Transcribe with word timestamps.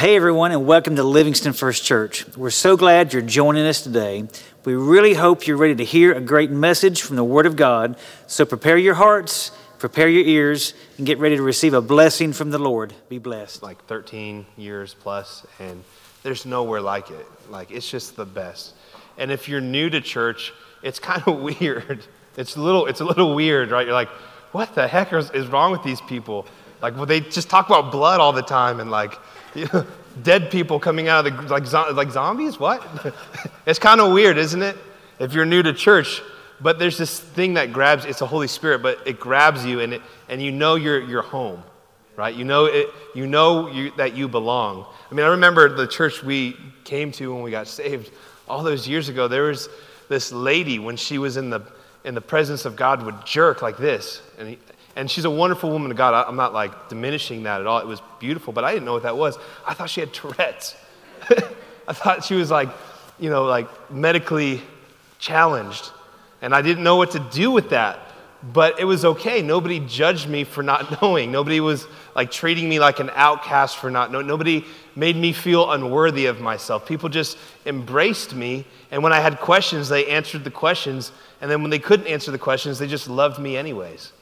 Hey, 0.00 0.16
everyone, 0.16 0.50
and 0.50 0.66
welcome 0.66 0.96
to 0.96 1.02
Livingston 1.02 1.52
First 1.52 1.84
Church. 1.84 2.26
We're 2.34 2.48
so 2.48 2.74
glad 2.74 3.12
you're 3.12 3.20
joining 3.20 3.66
us 3.66 3.82
today. 3.82 4.26
We 4.64 4.72
really 4.72 5.12
hope 5.12 5.46
you're 5.46 5.58
ready 5.58 5.74
to 5.74 5.84
hear 5.84 6.14
a 6.14 6.22
great 6.22 6.50
message 6.50 7.02
from 7.02 7.16
the 7.16 7.22
Word 7.22 7.44
of 7.44 7.54
God. 7.54 7.98
So 8.26 8.46
prepare 8.46 8.78
your 8.78 8.94
hearts, 8.94 9.50
prepare 9.78 10.08
your 10.08 10.24
ears, 10.24 10.72
and 10.96 11.06
get 11.06 11.18
ready 11.18 11.36
to 11.36 11.42
receive 11.42 11.74
a 11.74 11.82
blessing 11.82 12.32
from 12.32 12.50
the 12.50 12.58
Lord. 12.58 12.94
Be 13.10 13.18
blessed. 13.18 13.62
Like 13.62 13.84
13 13.88 14.46
years 14.56 14.96
plus, 14.98 15.46
and 15.58 15.84
there's 16.22 16.46
nowhere 16.46 16.80
like 16.80 17.10
it. 17.10 17.26
Like, 17.50 17.70
it's 17.70 17.90
just 17.90 18.16
the 18.16 18.24
best. 18.24 18.72
And 19.18 19.30
if 19.30 19.50
you're 19.50 19.60
new 19.60 19.90
to 19.90 20.00
church, 20.00 20.54
it's 20.82 20.98
kind 20.98 21.22
of 21.26 21.40
weird. 21.60 22.06
It's 22.38 22.56
a 22.56 22.62
little, 22.62 22.86
it's 22.86 23.00
a 23.00 23.04
little 23.04 23.34
weird, 23.34 23.70
right? 23.70 23.84
You're 23.84 23.94
like, 23.94 24.08
what 24.52 24.74
the 24.74 24.88
heck 24.88 25.12
is, 25.12 25.30
is 25.32 25.46
wrong 25.48 25.72
with 25.72 25.82
these 25.82 26.00
people? 26.00 26.46
Like, 26.80 26.96
well, 26.96 27.04
they 27.04 27.20
just 27.20 27.50
talk 27.50 27.66
about 27.66 27.92
blood 27.92 28.18
all 28.18 28.32
the 28.32 28.40
time 28.40 28.80
and 28.80 28.90
like, 28.90 29.12
dead 30.22 30.50
people 30.50 30.78
coming 30.80 31.08
out 31.08 31.26
of 31.26 31.36
the 31.36 31.42
like, 31.42 31.72
like 31.94 32.10
zombies? 32.10 32.58
What? 32.58 32.82
It's 33.66 33.78
kind 33.78 34.00
of 34.00 34.12
weird 34.12 34.38
isn't 34.38 34.62
it? 34.62 34.76
If 35.18 35.34
you're 35.34 35.46
new 35.46 35.62
to 35.62 35.72
church 35.72 36.22
but 36.60 36.78
there's 36.78 36.98
this 36.98 37.18
thing 37.18 37.54
that 37.54 37.72
grabs 37.72 38.04
it's 38.04 38.18
the 38.18 38.26
holy 38.26 38.48
spirit 38.48 38.82
but 38.82 38.98
it 39.06 39.20
grabs 39.20 39.64
you 39.64 39.80
and, 39.80 39.94
it, 39.94 40.02
and 40.28 40.42
you 40.42 40.50
know 40.50 40.74
you're, 40.74 41.00
you're 41.00 41.22
home 41.22 41.62
right? 42.16 42.34
You 42.34 42.44
know 42.44 42.66
it 42.66 42.88
you 43.14 43.26
know 43.26 43.70
you, 43.70 43.92
that 43.96 44.14
you 44.14 44.28
belong. 44.28 44.86
I 45.10 45.14
mean 45.14 45.24
i 45.24 45.30
remember 45.30 45.68
the 45.74 45.86
church 45.86 46.22
we 46.22 46.56
came 46.84 47.12
to 47.12 47.32
when 47.32 47.42
we 47.42 47.50
got 47.50 47.66
saved 47.66 48.10
all 48.48 48.62
those 48.62 48.86
years 48.88 49.08
ago 49.08 49.28
there 49.28 49.44
was 49.44 49.68
this 50.08 50.32
lady 50.32 50.78
when 50.78 50.96
she 50.96 51.18
was 51.18 51.36
in 51.36 51.50
the 51.50 51.62
in 52.04 52.14
the 52.14 52.20
presence 52.20 52.64
of 52.64 52.74
god 52.76 53.02
would 53.02 53.24
jerk 53.24 53.62
like 53.62 53.76
this 53.76 54.22
and 54.38 54.48
he, 54.50 54.58
and 54.96 55.10
she's 55.10 55.24
a 55.24 55.30
wonderful 55.30 55.70
woman 55.70 55.90
of 55.90 55.96
God. 55.96 56.14
I'm 56.26 56.36
not 56.36 56.52
like 56.52 56.88
diminishing 56.88 57.44
that 57.44 57.60
at 57.60 57.66
all. 57.66 57.78
It 57.78 57.86
was 57.86 58.02
beautiful, 58.18 58.52
but 58.52 58.64
I 58.64 58.72
didn't 58.72 58.86
know 58.86 58.92
what 58.92 59.04
that 59.04 59.16
was. 59.16 59.38
I 59.66 59.74
thought 59.74 59.90
she 59.90 60.00
had 60.00 60.12
Tourette's. 60.12 60.76
I 61.88 61.92
thought 61.92 62.24
she 62.24 62.34
was 62.34 62.50
like, 62.50 62.68
you 63.18 63.30
know, 63.30 63.44
like 63.44 63.90
medically 63.90 64.62
challenged. 65.18 65.90
And 66.42 66.54
I 66.54 66.62
didn't 66.62 66.82
know 66.82 66.96
what 66.96 67.12
to 67.12 67.20
do 67.30 67.50
with 67.50 67.70
that. 67.70 68.00
But 68.42 68.80
it 68.80 68.84
was 68.84 69.04
okay. 69.04 69.42
Nobody 69.42 69.80
judged 69.80 70.28
me 70.28 70.44
for 70.44 70.62
not 70.62 71.02
knowing. 71.02 71.30
Nobody 71.30 71.60
was 71.60 71.86
like 72.16 72.30
treating 72.30 72.68
me 72.68 72.80
like 72.80 72.98
an 72.98 73.10
outcast 73.14 73.76
for 73.76 73.90
not 73.90 74.10
knowing. 74.10 74.26
Nobody 74.26 74.64
made 74.96 75.16
me 75.16 75.32
feel 75.32 75.70
unworthy 75.70 76.26
of 76.26 76.40
myself. 76.40 76.86
People 76.86 77.08
just 77.08 77.36
embraced 77.66 78.34
me. 78.34 78.64
And 78.90 79.02
when 79.02 79.12
I 79.12 79.20
had 79.20 79.38
questions, 79.38 79.88
they 79.88 80.06
answered 80.06 80.44
the 80.44 80.50
questions. 80.50 81.12
And 81.40 81.50
then 81.50 81.60
when 81.60 81.70
they 81.70 81.78
couldn't 81.78 82.06
answer 82.06 82.30
the 82.30 82.38
questions, 82.38 82.78
they 82.78 82.86
just 82.86 83.08
loved 83.08 83.38
me 83.38 83.56
anyways. 83.56 84.12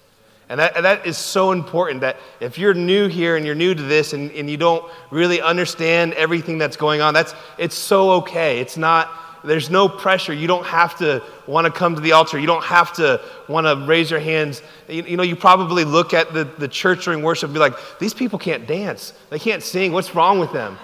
And 0.49 0.61
that, 0.61 0.83
that 0.83 1.07
is 1.07 1.19
so 1.19 1.53
important 1.53 2.01
that 2.01 2.17
if 2.41 2.57
you're 2.57 2.73
new 2.73 3.07
here 3.07 3.37
and 3.37 3.45
you're 3.45 3.55
new 3.55 3.75
to 3.75 3.83
this 3.83 4.15
and, 4.15 4.31
and 4.33 4.49
you 4.49 4.57
don't 4.57 4.85
really 5.11 5.43
understand 5.43 6.15
everything 6.15 6.57
that's 6.57 6.77
going 6.77 7.03
on, 7.03 7.13
that's, 7.13 7.35
it's 7.59 7.75
so 7.75 8.13
okay. 8.13 8.59
It's 8.61 8.79
not, 8.79 9.11
there's 9.45 9.69
no 9.69 9.91
pressure. 9.91 10.33
You 10.33 10.47
don't 10.47 10.65
have 10.65 10.97
to 10.99 11.23
want 11.47 11.67
to 11.67 11.71
come 11.71 11.95
to 11.97 12.01
the 12.01 12.13
altar. 12.13 12.39
You 12.39 12.47
don't 12.47 12.65
have 12.65 12.95
to 12.95 13.21
want 13.47 13.67
to 13.67 13.87
raise 13.87 14.11
your 14.11 14.21
hands. 14.21 14.63
You, 14.89 15.03
you, 15.03 15.17
know, 15.19 15.23
you 15.23 15.37
probably 15.37 15.85
look 15.85 16.15
at 16.15 16.33
the, 16.33 16.45
the 16.45 16.69
church 16.69 17.05
during 17.05 17.23
worship 17.23 17.49
and 17.49 17.55
be 17.55 17.61
like, 17.61 17.75
these 17.99 18.15
people 18.15 18.39
can't 18.39 18.67
dance. 18.67 19.13
They 19.29 19.39
can't 19.39 19.63
sing. 19.63 19.93
What's 19.93 20.15
wrong 20.15 20.39
with 20.39 20.53
them? 20.53 20.79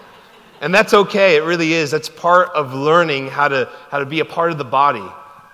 And 0.61 0.75
that's 0.75 0.93
okay. 0.93 1.37
It 1.37 1.43
really 1.43 1.73
is. 1.73 1.91
That's 1.91 2.11
part 2.11 2.51
of 2.51 2.75
learning 2.75 3.29
how 3.29 3.49
to, 3.49 3.71
how 3.89 3.99
to 3.99 4.07
be 4.07 4.21
a 4.21 4.25
part 4.27 4.51
of 4.51 4.59
the 4.59 4.65
body. 4.65 5.05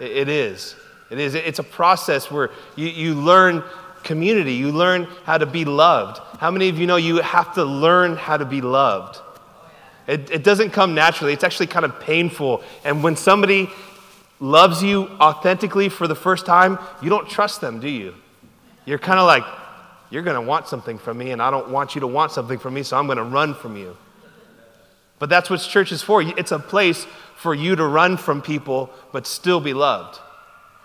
it, 0.00 0.10
it 0.10 0.28
is. 0.28 0.74
It 1.10 1.18
is. 1.18 1.34
It's 1.34 1.58
a 1.58 1.64
process 1.64 2.30
where 2.30 2.50
you, 2.76 2.86
you 2.86 3.14
learn 3.14 3.64
community. 4.02 4.54
You 4.54 4.72
learn 4.72 5.04
how 5.24 5.38
to 5.38 5.46
be 5.46 5.64
loved. 5.64 6.20
How 6.38 6.50
many 6.50 6.68
of 6.68 6.78
you 6.78 6.86
know 6.86 6.96
you 6.96 7.16
have 7.16 7.54
to 7.54 7.64
learn 7.64 8.16
how 8.16 8.36
to 8.36 8.44
be 8.44 8.60
loved? 8.60 9.20
It, 10.06 10.30
it 10.30 10.44
doesn't 10.44 10.70
come 10.70 10.94
naturally, 10.94 11.32
it's 11.32 11.44
actually 11.44 11.68
kind 11.68 11.84
of 11.84 12.00
painful. 12.00 12.62
And 12.84 13.02
when 13.02 13.16
somebody 13.16 13.70
loves 14.40 14.82
you 14.82 15.04
authentically 15.20 15.88
for 15.88 16.08
the 16.08 16.14
first 16.14 16.46
time, 16.46 16.78
you 17.02 17.10
don't 17.10 17.28
trust 17.28 17.60
them, 17.60 17.78
do 17.78 17.88
you? 17.88 18.14
You're 18.86 18.98
kind 18.98 19.20
of 19.20 19.26
like, 19.26 19.44
you're 20.10 20.22
going 20.22 20.34
to 20.34 20.40
want 20.40 20.66
something 20.66 20.98
from 20.98 21.18
me, 21.18 21.30
and 21.30 21.40
I 21.40 21.50
don't 21.50 21.70
want 21.70 21.94
you 21.94 22.00
to 22.00 22.06
want 22.06 22.32
something 22.32 22.58
from 22.58 22.74
me, 22.74 22.82
so 22.82 22.96
I'm 22.96 23.06
going 23.06 23.18
to 23.18 23.24
run 23.24 23.54
from 23.54 23.76
you. 23.76 23.96
But 25.20 25.28
that's 25.28 25.50
what 25.50 25.60
church 25.60 25.92
is 25.92 26.02
for. 26.02 26.22
It's 26.22 26.50
a 26.50 26.58
place 26.58 27.06
for 27.36 27.54
you 27.54 27.76
to 27.76 27.86
run 27.86 28.16
from 28.16 28.42
people, 28.42 28.90
but 29.12 29.26
still 29.26 29.60
be 29.60 29.74
loved. 29.74 30.18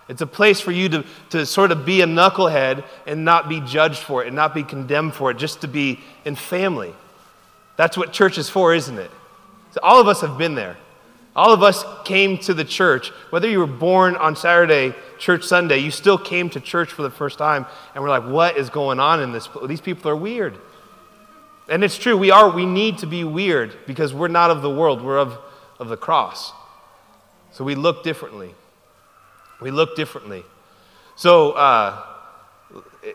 It's 0.08 0.22
a 0.22 0.26
place 0.26 0.60
for 0.60 0.70
you 0.70 0.88
to, 0.90 1.04
to 1.30 1.44
sort 1.46 1.72
of 1.72 1.84
be 1.84 2.00
a 2.00 2.06
knucklehead 2.06 2.84
and 3.06 3.24
not 3.24 3.48
be 3.48 3.60
judged 3.60 3.98
for 3.98 4.22
it 4.22 4.28
and 4.28 4.36
not 4.36 4.54
be 4.54 4.62
condemned 4.62 5.14
for 5.14 5.30
it, 5.30 5.38
just 5.38 5.62
to 5.62 5.68
be 5.68 6.00
in 6.24 6.36
family. 6.36 6.94
That's 7.76 7.96
what 7.96 8.12
church 8.12 8.38
is 8.38 8.48
for, 8.48 8.72
isn't 8.74 8.98
it? 8.98 9.10
So 9.72 9.80
all 9.82 10.00
of 10.00 10.06
us 10.06 10.20
have 10.20 10.38
been 10.38 10.54
there. 10.54 10.76
All 11.34 11.52
of 11.52 11.62
us 11.62 11.84
came 12.04 12.38
to 12.38 12.54
the 12.54 12.64
church. 12.64 13.10
Whether 13.30 13.48
you 13.48 13.58
were 13.58 13.66
born 13.66 14.16
on 14.16 14.36
Saturday, 14.36 14.94
church 15.18 15.44
Sunday, 15.44 15.78
you 15.78 15.90
still 15.90 16.16
came 16.16 16.48
to 16.50 16.60
church 16.60 16.92
for 16.92 17.02
the 17.02 17.10
first 17.10 17.36
time 17.36 17.66
and 17.94 18.02
we're 18.02 18.08
like, 18.08 18.24
what 18.24 18.56
is 18.56 18.70
going 18.70 19.00
on 19.00 19.20
in 19.20 19.32
this? 19.32 19.48
These 19.66 19.82
people 19.82 20.10
are 20.10 20.16
weird. 20.16 20.56
And 21.68 21.84
it's 21.84 21.98
true, 21.98 22.16
we 22.16 22.30
are, 22.30 22.48
we 22.48 22.64
need 22.64 22.98
to 22.98 23.06
be 23.06 23.24
weird 23.24 23.76
because 23.86 24.14
we're 24.14 24.28
not 24.28 24.50
of 24.50 24.62
the 24.62 24.70
world, 24.70 25.02
we're 25.02 25.18
of, 25.18 25.36
of 25.78 25.88
the 25.88 25.96
cross. 25.96 26.52
So 27.50 27.64
we 27.64 27.74
look 27.74 28.02
differently. 28.02 28.54
We 29.60 29.70
look 29.70 29.96
differently. 29.96 30.44
So, 31.16 31.52
uh, 31.52 32.02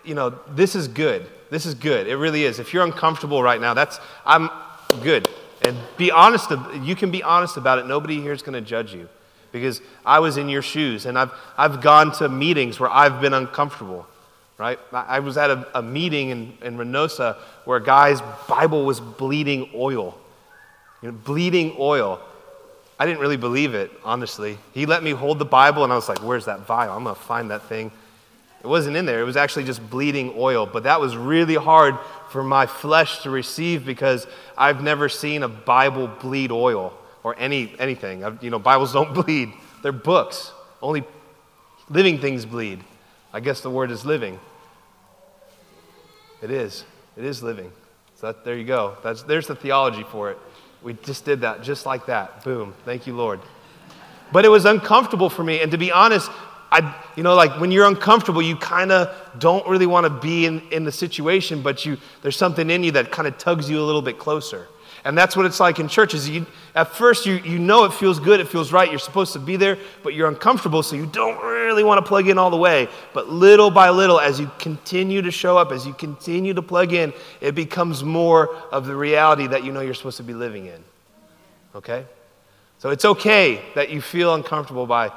you 0.04 0.16
know, 0.16 0.40
this 0.50 0.76
is 0.76 0.88
good. 0.88 1.28
This 1.50 1.66
is 1.66 1.76
good. 1.76 2.08
It 2.08 2.16
really 2.16 2.46
is. 2.46 2.60
If 2.60 2.74
you're 2.74 2.84
uncomfortable 2.84 3.44
right 3.44 3.60
now, 3.60 3.74
that's, 3.74 4.00
I'm 4.26 4.50
good. 5.04 5.28
And 5.64 5.78
be 5.98 6.10
honest, 6.12 6.50
you 6.82 6.96
can 6.96 7.12
be 7.12 7.22
honest 7.22 7.58
about 7.58 7.80
it. 7.80 7.86
Nobody 7.86 8.22
here 8.22 8.34
is 8.34 8.42
going 8.42 8.54
to 8.54 8.62
judge 8.62 8.94
you 8.94 9.08
because 9.52 9.82
I 10.06 10.20
was 10.20 10.38
in 10.38 10.50
your 10.50 10.62
shoes 10.62 11.06
and 11.06 11.18
I've, 11.20 11.32
I've 11.58 11.82
gone 11.82 12.12
to 12.14 12.30
meetings 12.30 12.80
where 12.80 12.90
I've 12.90 13.22
been 13.22 13.34
uncomfortable, 13.34 14.08
right? 14.58 14.80
I 14.92 15.20
was 15.20 15.38
at 15.38 15.50
a, 15.52 15.68
a 15.78 15.82
meeting 15.82 16.30
in, 16.30 16.58
in 16.62 16.78
Reynosa 16.78 17.36
where 17.66 17.78
a 17.78 17.84
guy's 17.84 18.22
Bible 18.48 18.86
was 18.86 19.00
bleeding 19.00 19.70
oil. 19.76 20.18
You 21.02 21.12
know, 21.12 21.18
bleeding 21.18 21.76
oil. 21.78 22.22
I 23.02 23.06
didn't 23.08 23.20
really 23.20 23.36
believe 23.36 23.74
it, 23.74 23.90
honestly. 24.04 24.60
He 24.76 24.86
let 24.86 25.02
me 25.02 25.10
hold 25.10 25.40
the 25.40 25.46
Bible, 25.46 25.84
and 25.84 25.92
I 25.92 25.96
was 25.96 26.08
like, 26.08 26.20
Where's 26.20 26.46
that 26.46 26.68
vial? 26.68 26.96
I'm 26.96 27.04
going 27.04 27.16
to 27.16 27.22
find 27.22 27.50
that 27.50 27.64
thing. 27.64 27.90
It 28.64 28.68
wasn't 28.68 28.96
in 28.96 29.08
there, 29.08 29.20
it 29.20 29.24
was 29.24 29.38
actually 29.38 29.64
just 29.64 29.90
bleeding 29.90 30.36
oil. 30.38 30.68
But 30.68 30.84
that 30.84 31.02
was 31.02 31.18
really 31.18 31.56
hard 31.56 31.98
for 32.30 32.44
my 32.44 32.68
flesh 32.68 33.24
to 33.24 33.32
receive 33.32 33.88
because 33.88 34.28
I've 34.56 34.84
never 34.84 35.10
seen 35.10 35.42
a 35.42 35.48
Bible 35.48 36.10
bleed 36.10 36.52
oil 36.52 36.96
or 37.24 37.36
any, 37.40 37.74
anything. 37.80 38.24
I've, 38.24 38.44
you 38.44 38.52
know, 38.52 38.60
Bibles 38.60 38.94
don't 38.98 39.16
bleed, 39.16 39.52
they're 39.82 39.92
books. 39.92 40.52
Only 40.80 41.04
living 41.90 42.20
things 42.20 42.46
bleed. 42.46 42.84
I 43.34 43.40
guess 43.40 43.62
the 43.62 43.72
word 43.72 43.90
is 43.90 44.06
living. 44.06 44.40
It 46.44 46.52
is. 46.52 46.86
It 47.18 47.26
is 47.26 47.42
living. 47.42 47.72
So 48.18 48.28
that, 48.28 48.46
there 48.46 48.56
you 48.56 48.64
go. 48.64 48.96
That's, 49.04 49.24
there's 49.24 49.48
the 49.48 49.56
theology 49.56 50.04
for 50.04 50.30
it. 50.30 50.38
We 50.84 50.94
just 50.94 51.26
did 51.26 51.42
that, 51.42 51.62
just 51.62 51.86
like 51.86 52.08
that. 52.08 52.44
Boom. 52.44 52.74
Thank 52.86 53.06
you, 53.06 53.16
Lord. 53.16 53.40
But 54.32 54.46
it 54.46 54.50
was 54.50 54.66
uncomfortable 54.66 55.30
for 55.30 55.44
me. 55.44 55.62
And 55.62 55.72
to 55.72 55.78
be 55.78 55.92
honest, 55.92 56.32
I, 56.72 56.96
you 57.18 57.24
know, 57.24 57.36
like 57.36 57.60
when 57.60 57.72
you're 57.72 57.86
uncomfortable, 57.86 58.42
you 58.42 58.56
kind 58.56 58.92
of 58.92 59.16
don't 59.38 59.68
really 59.68 59.86
want 59.86 60.06
to 60.06 60.10
be 60.10 60.46
in, 60.46 60.62
in 60.72 60.86
the 60.86 60.92
situation, 60.92 61.62
but 61.62 61.86
you, 61.86 61.98
there's 62.22 62.38
something 62.38 62.70
in 62.70 62.84
you 62.84 62.94
that 62.94 63.12
kind 63.12 63.28
of 63.28 63.38
tugs 63.38 63.70
you 63.70 63.80
a 63.80 63.84
little 63.84 64.02
bit 64.02 64.18
closer. 64.18 64.68
And 65.04 65.18
that's 65.18 65.36
what 65.36 65.46
it's 65.46 65.60
like 65.60 65.80
in 65.80 65.88
churches. 65.88 66.30
You, 66.30 66.46
at 66.76 66.90
first, 66.94 67.26
you, 67.26 67.36
you 67.38 67.58
know 67.58 67.86
it 67.86 67.94
feels 67.94 68.20
good, 68.20 68.40
it 68.40 68.48
feels 68.48 68.72
right, 68.72 68.90
you're 68.90 69.00
supposed 69.00 69.34
to 69.34 69.40
be 69.40 69.56
there, 69.56 69.78
but 70.04 70.14
you're 70.14 70.28
uncomfortable, 70.28 70.84
so 70.84 70.96
you 70.96 71.08
don't 71.08 71.44
really 71.44 71.84
want 71.84 72.04
to 72.04 72.08
plug 72.08 72.28
in 72.28 72.38
all 72.38 72.50
the 72.52 72.58
way. 72.58 72.88
But 73.14 73.30
little 73.30 73.72
by 73.72 73.90
little, 73.90 74.20
as 74.20 74.40
you 74.40 74.52
continue 74.60 75.22
to 75.24 75.32
show 75.32 75.58
up, 75.58 75.72
as 75.72 75.88
you 75.88 75.94
continue 75.94 76.54
to 76.54 76.62
plug 76.62 76.94
in, 76.94 77.14
it 77.40 77.56
becomes 77.56 78.04
more 78.04 78.56
of 78.72 78.86
the 78.86 78.96
reality 78.96 79.48
that 79.48 79.64
you 79.64 79.72
know 79.72 79.82
you're 79.82 79.96
supposed 79.96 80.18
to 80.18 80.24
be 80.24 80.34
living 80.34 80.68
in. 80.68 80.84
Okay? 81.74 82.06
So 82.78 82.90
it's 82.90 83.06
okay 83.06 83.62
that 83.76 83.90
you 83.90 84.02
feel 84.02 84.36
uncomfortable 84.36 84.86
by, 84.86 85.12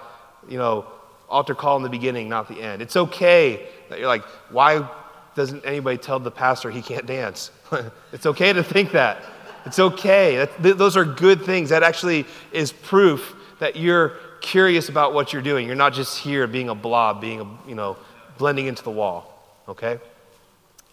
you 0.49 0.58
know, 0.58 0.87
altar 1.29 1.55
call 1.55 1.76
in 1.76 1.82
the 1.82 1.91
beginning, 1.91 2.29
not 2.29 2.49
the 2.49 2.61
end. 2.61 2.81
It's 2.81 2.97
okay 2.97 3.67
that 3.88 3.99
you're 3.99 4.08
like, 4.08 4.25
why 4.50 4.88
doesn't 5.35 5.64
anybody 5.64 5.99
tell 5.99 6.19
the 6.19 6.31
pastor 6.31 6.70
he 6.70 6.81
can't 6.81 7.06
dance? 7.06 7.50
it's 8.12 8.26
okay 8.26 8.53
to 8.53 8.62
think 8.62 8.93
that. 8.93 9.25
It's 9.66 9.78
okay. 9.78 10.37
That, 10.37 10.62
th- 10.62 10.76
those 10.76 10.96
are 10.96 11.05
good 11.05 11.44
things. 11.44 11.70
That 11.70 11.82
actually 11.82 12.26
is 12.52 12.72
proof 12.72 13.34
that 13.61 13.76
you're 13.76 14.19
curious 14.40 14.88
about 14.88 15.14
what 15.14 15.32
you're 15.32 15.43
doing. 15.43 15.66
You're 15.66 15.76
not 15.76 15.94
just 15.94 16.19
here 16.19 16.46
being 16.46 16.69
a 16.69 16.75
blob, 16.75 17.20
being, 17.20 17.40
a, 17.40 17.69
you 17.69 17.75
know, 17.75 17.96
blending 18.38 18.66
into 18.66 18.82
the 18.82 18.90
wall. 18.90 19.31
Okay? 19.69 19.99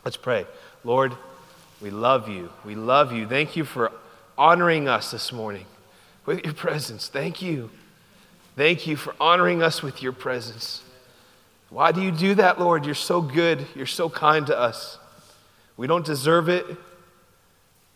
Let's 0.06 0.18
pray. 0.18 0.46
Lord, 0.84 1.14
we 1.82 1.90
love 1.90 2.30
you. 2.30 2.50
We 2.64 2.76
love 2.76 3.12
you. 3.12 3.28
Thank 3.28 3.56
you 3.56 3.66
for 3.66 3.92
honoring 4.38 4.88
us 4.88 5.12
this 5.12 5.32
morning 5.32 5.66
with 6.26 6.44
your 6.46 6.54
presence. 6.54 7.08
Thank 7.08 7.42
you. 7.42 7.70
Thank 8.56 8.88
you 8.88 8.96
for 8.96 9.16
honoring 9.20 9.62
us 9.62 9.82
with 9.82 10.02
your 10.02 10.12
presence. 10.12 10.84
Why 11.70 11.92
do 11.92 12.02
you 12.02 12.12
do 12.12 12.36
that, 12.36 12.60
Lord? 12.60 12.86
You're 12.86 12.96
so 12.96 13.22
good. 13.22 13.66
You're 13.76 13.86
so 13.86 14.10
kind 14.10 14.48
to 14.48 14.58
us. 14.58 14.98
We 15.78 15.88
don't 15.88 16.06
deserve 16.06 16.50
it. 16.50 16.66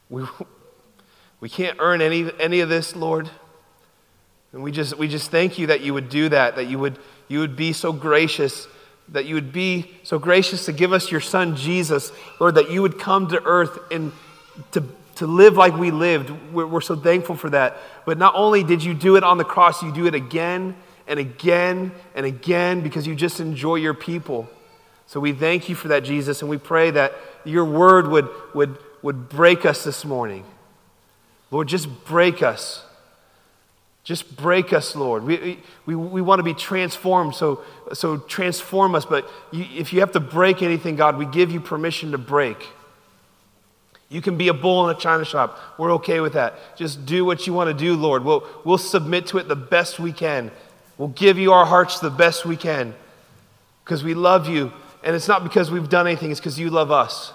We, 0.10 0.26
We 1.46 1.50
can't 1.50 1.78
earn 1.80 2.02
any, 2.02 2.32
any 2.40 2.62
of 2.62 2.70
this, 2.70 2.96
Lord. 2.96 3.30
And 4.52 4.64
we 4.64 4.72
just, 4.72 4.98
we 4.98 5.08
just 5.08 5.30
thank 5.30 5.60
you 5.60 5.68
that 5.68 5.82
you 5.82 5.94
would 5.94 6.10
do 6.10 6.28
that, 6.30 6.56
that 6.56 6.66
you 6.66 6.80
would, 6.80 6.98
you 7.28 7.38
would 7.38 7.56
be 7.56 7.72
so 7.72 7.94
gracious, 7.94 8.68
that 9.10 9.26
you 9.26 9.36
would 9.36 9.54
be 9.54 9.92
so 10.02 10.18
gracious 10.18 10.66
to 10.66 10.74
give 10.74 10.92
us 10.92 11.12
your 11.12 11.22
son 11.22 11.56
Jesus, 11.56 12.12
Lord, 12.40 12.56
that 12.56 12.72
you 12.72 12.82
would 12.82 12.98
come 12.98 13.28
to 13.28 13.44
earth 13.44 13.78
and 13.92 14.12
to, 14.72 14.84
to 15.18 15.28
live 15.28 15.56
like 15.56 15.78
we 15.78 15.92
lived. 15.92 16.32
We're, 16.52 16.66
we're 16.66 16.82
so 16.82 16.96
thankful 16.96 17.36
for 17.36 17.52
that. 17.52 17.78
But 18.08 18.18
not 18.18 18.34
only 18.34 18.64
did 18.64 18.84
you 18.84 18.96
do 18.96 19.16
it 19.16 19.24
on 19.24 19.38
the 19.38 19.46
cross, 19.46 19.84
you 19.84 19.92
do 19.92 20.08
it 20.08 20.16
again 20.16 20.76
and 21.08 21.20
again 21.20 21.92
and 22.16 22.26
again 22.26 22.82
because 22.82 23.06
you 23.06 23.14
just 23.14 23.40
enjoy 23.40 23.76
your 23.76 23.94
people. 23.94 24.50
So 25.06 25.20
we 25.20 25.32
thank 25.32 25.70
you 25.70 25.76
for 25.76 25.90
that, 25.90 26.04
Jesus, 26.04 26.42
and 26.42 26.50
we 26.50 26.58
pray 26.58 26.90
that 26.90 27.14
your 27.44 27.66
word 27.66 28.08
would, 28.08 28.30
would, 28.56 28.80
would 29.04 29.30
break 29.30 29.64
us 29.64 29.84
this 29.84 30.04
morning. 30.04 30.44
Lord, 31.52 31.68
just 31.68 32.06
break 32.06 32.42
us. 32.42 32.84
Just 34.04 34.38
break 34.38 34.72
us, 34.72 34.96
Lord. 34.96 35.24
We, 35.24 35.60
we, 35.88 35.96
we 35.96 36.22
want 36.22 36.40
to 36.40 36.44
be 36.44 36.54
transformed, 36.54 37.34
so, 37.34 37.64
so 37.92 38.18
transform 38.18 38.94
us. 38.94 39.04
But 39.04 39.28
you, 39.52 39.66
if 39.76 39.94
you 39.94 40.00
have 40.02 40.12
to 40.12 40.20
break 40.20 40.62
anything, 40.62 40.96
God, 40.96 41.18
we 41.18 41.26
give 41.26 41.52
you 41.52 41.60
permission 41.60 42.12
to 42.12 42.20
break. 42.20 42.68
You 44.10 44.22
can 44.22 44.38
be 44.38 44.48
a 44.50 44.54
bull 44.54 44.88
in 44.88 44.96
a 44.96 45.00
china 45.00 45.26
shop. 45.26 45.58
We're 45.80 45.94
okay 45.94 46.20
with 46.20 46.34
that. 46.34 46.78
Just 46.78 47.06
do 47.08 47.26
what 47.26 47.48
you 47.48 47.54
want 47.54 47.70
to 47.70 47.74
do, 47.74 47.96
Lord. 47.96 48.24
We'll, 48.24 48.48
we'll 48.64 48.78
submit 48.78 49.26
to 49.28 49.40
it 49.40 49.48
the 49.48 49.56
best 49.56 50.00
we 50.00 50.14
can. 50.14 50.52
We'll 51.00 51.08
give 51.10 51.40
you 51.40 51.54
our 51.54 51.66
hearts 51.66 52.00
the 52.00 52.12
best 52.12 52.46
we 52.46 52.56
can 52.56 52.94
because 53.84 54.04
we 54.04 54.14
love 54.14 54.48
you. 54.48 54.72
And 55.04 55.16
it's 55.16 55.28
not 55.28 55.44
because 55.44 55.72
we've 55.72 55.90
done 55.90 56.08
anything, 56.08 56.32
it's 56.32 56.40
because 56.40 56.60
you 56.60 56.70
love 56.70 56.92
us. 56.92 57.34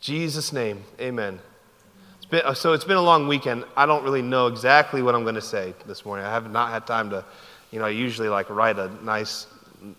Jesus' 0.00 0.52
name, 0.52 0.84
amen. 1.00 1.40
Been, 2.30 2.54
so 2.54 2.72
it's 2.74 2.84
been 2.84 2.96
a 2.96 3.02
long 3.02 3.26
weekend. 3.26 3.64
I 3.76 3.86
don't 3.86 4.04
really 4.04 4.22
know 4.22 4.46
exactly 4.46 5.02
what 5.02 5.16
I'm 5.16 5.22
going 5.22 5.34
to 5.34 5.40
say 5.40 5.74
this 5.86 6.04
morning. 6.04 6.24
I 6.24 6.30
have 6.30 6.48
not 6.48 6.70
had 6.70 6.86
time 6.86 7.10
to, 7.10 7.24
you 7.72 7.80
know, 7.80 7.86
I 7.86 7.90
usually 7.90 8.28
like 8.28 8.48
write 8.50 8.78
a 8.78 8.88
nice 9.04 9.48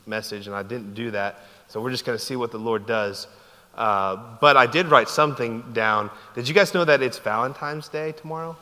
message, 0.06 0.48
and 0.48 0.56
I 0.56 0.64
didn't 0.64 0.94
do 0.94 1.12
that. 1.12 1.40
So 1.68 1.82
we're 1.82 1.92
just 1.92 2.06
going 2.06 2.18
to 2.18 2.24
see 2.24 2.38
what 2.38 2.52
the 2.52 2.58
Lord 2.58 2.86
does. 2.86 3.28
Uh, 3.76 4.38
but 4.40 4.56
I 4.56 4.66
did 4.66 4.88
write 4.88 5.10
something 5.10 5.62
down. 5.74 6.10
Did 6.34 6.48
you 6.48 6.54
guys 6.54 6.74
know 6.74 6.86
that 6.86 7.02
it's 7.02 7.20
Valentine's 7.20 7.90
Day 7.90 8.14
tomorrow? 8.14 8.56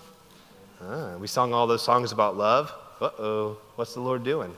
Ah, 0.82 1.18
we 1.18 1.28
sung 1.28 1.54
all 1.54 1.68
those 1.68 1.84
songs 1.84 2.12
about 2.12 2.38
love. 2.38 2.74
Uh 3.00 3.10
oh, 3.20 3.58
what's 3.76 3.94
the 3.94 4.00
Lord 4.00 4.24
doing? 4.24 4.56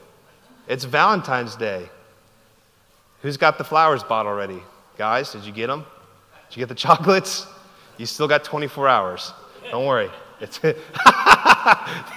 It's 0.67 0.85
Valentine's 0.85 1.55
Day. 1.55 1.89
Who's 3.21 3.37
got 3.37 3.57
the 3.57 3.63
flowers 3.63 4.03
bought 4.03 4.25
already? 4.25 4.61
Guys, 4.97 5.31
did 5.31 5.43
you 5.43 5.51
get 5.51 5.67
them? 5.67 5.85
Did 6.49 6.57
you 6.57 6.61
get 6.61 6.69
the 6.69 6.75
chocolates? 6.87 7.45
You 8.01 8.07
still 8.07 8.27
got 8.27 8.43
24 8.43 8.87
hours. 8.87 9.31
Don't 9.69 9.85
worry. 9.85 10.09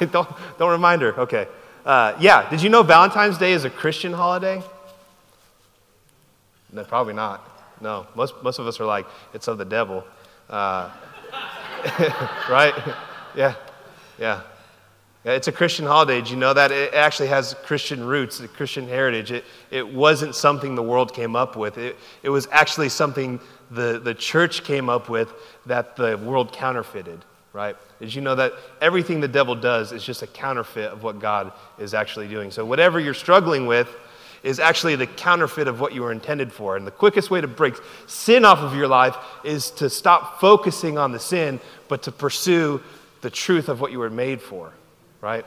Don't, 0.00 0.28
don't 0.58 0.70
remind 0.70 1.02
her. 1.02 1.20
Okay. 1.20 1.46
Uh, 1.84 2.16
yeah, 2.18 2.48
did 2.48 2.62
you 2.62 2.70
know 2.70 2.82
Valentine's 2.82 3.36
Day 3.36 3.52
is 3.52 3.66
a 3.66 3.70
Christian 3.70 4.14
holiday? 4.14 4.62
No, 6.72 6.84
probably 6.84 7.12
not. 7.12 7.46
No, 7.82 8.06
most, 8.14 8.42
most 8.42 8.58
of 8.58 8.66
us 8.66 8.80
are 8.80 8.86
like, 8.86 9.04
it's 9.34 9.46
of 9.46 9.58
the 9.58 9.66
devil. 9.66 10.04
Uh, 10.48 10.90
right? 12.48 12.72
Yeah, 13.36 13.54
yeah. 14.18 14.40
It's 15.26 15.48
a 15.48 15.52
Christian 15.52 15.84
holiday. 15.84 16.22
Did 16.22 16.30
you 16.30 16.36
know 16.36 16.54
that? 16.54 16.72
It 16.72 16.94
actually 16.94 17.28
has 17.28 17.54
Christian 17.64 18.04
roots, 18.04 18.40
Christian 18.56 18.88
heritage. 18.88 19.32
It, 19.32 19.44
it 19.70 19.86
wasn't 19.86 20.34
something 20.34 20.76
the 20.76 20.82
world 20.82 21.12
came 21.12 21.36
up 21.36 21.56
with. 21.56 21.76
It, 21.76 21.96
it 22.22 22.30
was 22.30 22.48
actually 22.50 22.88
something 22.88 23.38
the, 23.74 23.98
the 23.98 24.14
church 24.14 24.64
came 24.64 24.88
up 24.88 25.08
with 25.08 25.32
that 25.66 25.96
the 25.96 26.16
world 26.18 26.52
counterfeited, 26.52 27.24
right? 27.52 27.76
Did 28.00 28.14
you 28.14 28.22
know 28.22 28.34
that 28.34 28.52
everything 28.80 29.20
the 29.20 29.28
devil 29.28 29.54
does 29.54 29.92
is 29.92 30.04
just 30.04 30.22
a 30.22 30.26
counterfeit 30.26 30.92
of 30.92 31.02
what 31.02 31.18
God 31.18 31.52
is 31.78 31.94
actually 31.94 32.28
doing? 32.28 32.50
So, 32.50 32.64
whatever 32.64 33.00
you're 33.00 33.14
struggling 33.14 33.66
with 33.66 33.88
is 34.42 34.60
actually 34.60 34.96
the 34.96 35.06
counterfeit 35.06 35.68
of 35.68 35.80
what 35.80 35.94
you 35.94 36.02
were 36.02 36.12
intended 36.12 36.52
for. 36.52 36.76
And 36.76 36.86
the 36.86 36.90
quickest 36.90 37.30
way 37.30 37.40
to 37.40 37.48
break 37.48 37.74
sin 38.06 38.44
off 38.44 38.58
of 38.58 38.74
your 38.74 38.88
life 38.88 39.16
is 39.42 39.70
to 39.72 39.88
stop 39.88 40.38
focusing 40.38 40.98
on 40.98 41.12
the 41.12 41.18
sin, 41.18 41.60
but 41.88 42.02
to 42.02 42.12
pursue 42.12 42.82
the 43.22 43.30
truth 43.30 43.70
of 43.70 43.80
what 43.80 43.90
you 43.90 43.98
were 43.98 44.10
made 44.10 44.42
for 44.42 44.72
right? 45.24 45.46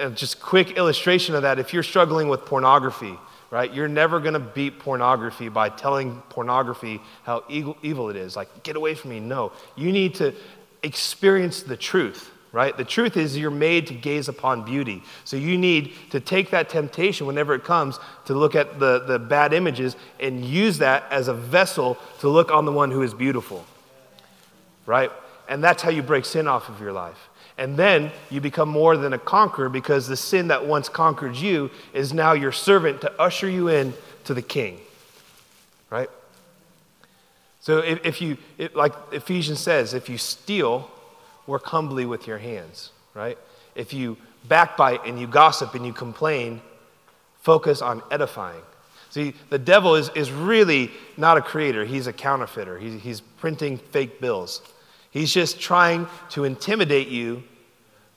And 0.00 0.16
just 0.16 0.40
quick 0.40 0.78
illustration 0.78 1.34
of 1.34 1.42
that 1.42 1.58
if 1.58 1.74
you're 1.74 1.82
struggling 1.82 2.28
with 2.28 2.46
pornography, 2.46 3.14
right? 3.50 3.72
You're 3.72 3.88
never 3.88 4.20
going 4.20 4.34
to 4.34 4.40
beat 4.40 4.78
pornography 4.78 5.48
by 5.48 5.70
telling 5.70 6.22
pornography 6.28 7.00
how 7.22 7.44
evil 7.48 8.10
it 8.10 8.16
is. 8.16 8.36
Like, 8.36 8.62
get 8.62 8.76
away 8.76 8.94
from 8.94 9.10
me. 9.10 9.20
No. 9.20 9.52
You 9.76 9.90
need 9.90 10.14
to 10.16 10.34
experience 10.82 11.62
the 11.62 11.76
truth, 11.76 12.30
right? 12.52 12.76
The 12.76 12.84
truth 12.84 13.16
is 13.16 13.38
you're 13.38 13.50
made 13.50 13.86
to 13.86 13.94
gaze 13.94 14.28
upon 14.28 14.64
beauty. 14.64 15.02
So 15.24 15.36
you 15.36 15.56
need 15.56 15.94
to 16.10 16.20
take 16.20 16.50
that 16.50 16.68
temptation 16.68 17.26
whenever 17.26 17.54
it 17.54 17.64
comes 17.64 17.98
to 18.26 18.34
look 18.34 18.54
at 18.54 18.78
the, 18.78 19.00
the 19.00 19.18
bad 19.18 19.54
images 19.54 19.96
and 20.20 20.44
use 20.44 20.78
that 20.78 21.04
as 21.10 21.28
a 21.28 21.34
vessel 21.34 21.96
to 22.20 22.28
look 22.28 22.50
on 22.50 22.66
the 22.66 22.72
one 22.72 22.90
who 22.90 23.02
is 23.02 23.14
beautiful, 23.14 23.64
right? 24.84 25.10
And 25.48 25.64
that's 25.64 25.82
how 25.82 25.90
you 25.90 26.02
break 26.02 26.26
sin 26.26 26.46
off 26.46 26.68
of 26.68 26.80
your 26.80 26.92
life. 26.92 27.30
And 27.58 27.76
then 27.76 28.12
you 28.30 28.40
become 28.40 28.68
more 28.68 28.96
than 28.96 29.12
a 29.12 29.18
conqueror 29.18 29.68
because 29.68 30.06
the 30.06 30.16
sin 30.16 30.48
that 30.48 30.64
once 30.64 30.88
conquered 30.88 31.34
you 31.34 31.70
is 31.92 32.14
now 32.14 32.32
your 32.32 32.52
servant 32.52 33.00
to 33.00 33.20
usher 33.20 33.50
you 33.50 33.68
in 33.68 33.92
to 34.24 34.32
the 34.32 34.42
king. 34.42 34.80
Right? 35.90 36.08
So 37.60 37.78
if, 37.78 38.06
if 38.06 38.22
you, 38.22 38.38
it, 38.56 38.76
like 38.76 38.92
Ephesians 39.12 39.58
says, 39.58 39.92
if 39.92 40.08
you 40.08 40.18
steal, 40.18 40.88
work 41.48 41.64
humbly 41.64 42.06
with 42.06 42.28
your 42.28 42.38
hands. 42.38 42.92
Right? 43.12 43.36
If 43.74 43.92
you 43.92 44.16
backbite 44.46 45.04
and 45.04 45.20
you 45.20 45.26
gossip 45.26 45.74
and 45.74 45.84
you 45.84 45.92
complain, 45.92 46.62
focus 47.42 47.82
on 47.82 48.02
edifying. 48.10 48.62
See, 49.10 49.34
the 49.48 49.58
devil 49.58 49.96
is, 49.96 50.10
is 50.14 50.30
really 50.30 50.92
not 51.16 51.38
a 51.38 51.40
creator, 51.40 51.84
he's 51.84 52.06
a 52.06 52.12
counterfeiter. 52.12 52.78
He's, 52.78 53.00
he's 53.00 53.20
printing 53.20 53.78
fake 53.78 54.20
bills. 54.20 54.62
He's 55.10 55.32
just 55.32 55.60
trying 55.60 56.06
to 56.30 56.44
intimidate 56.44 57.08
you 57.08 57.42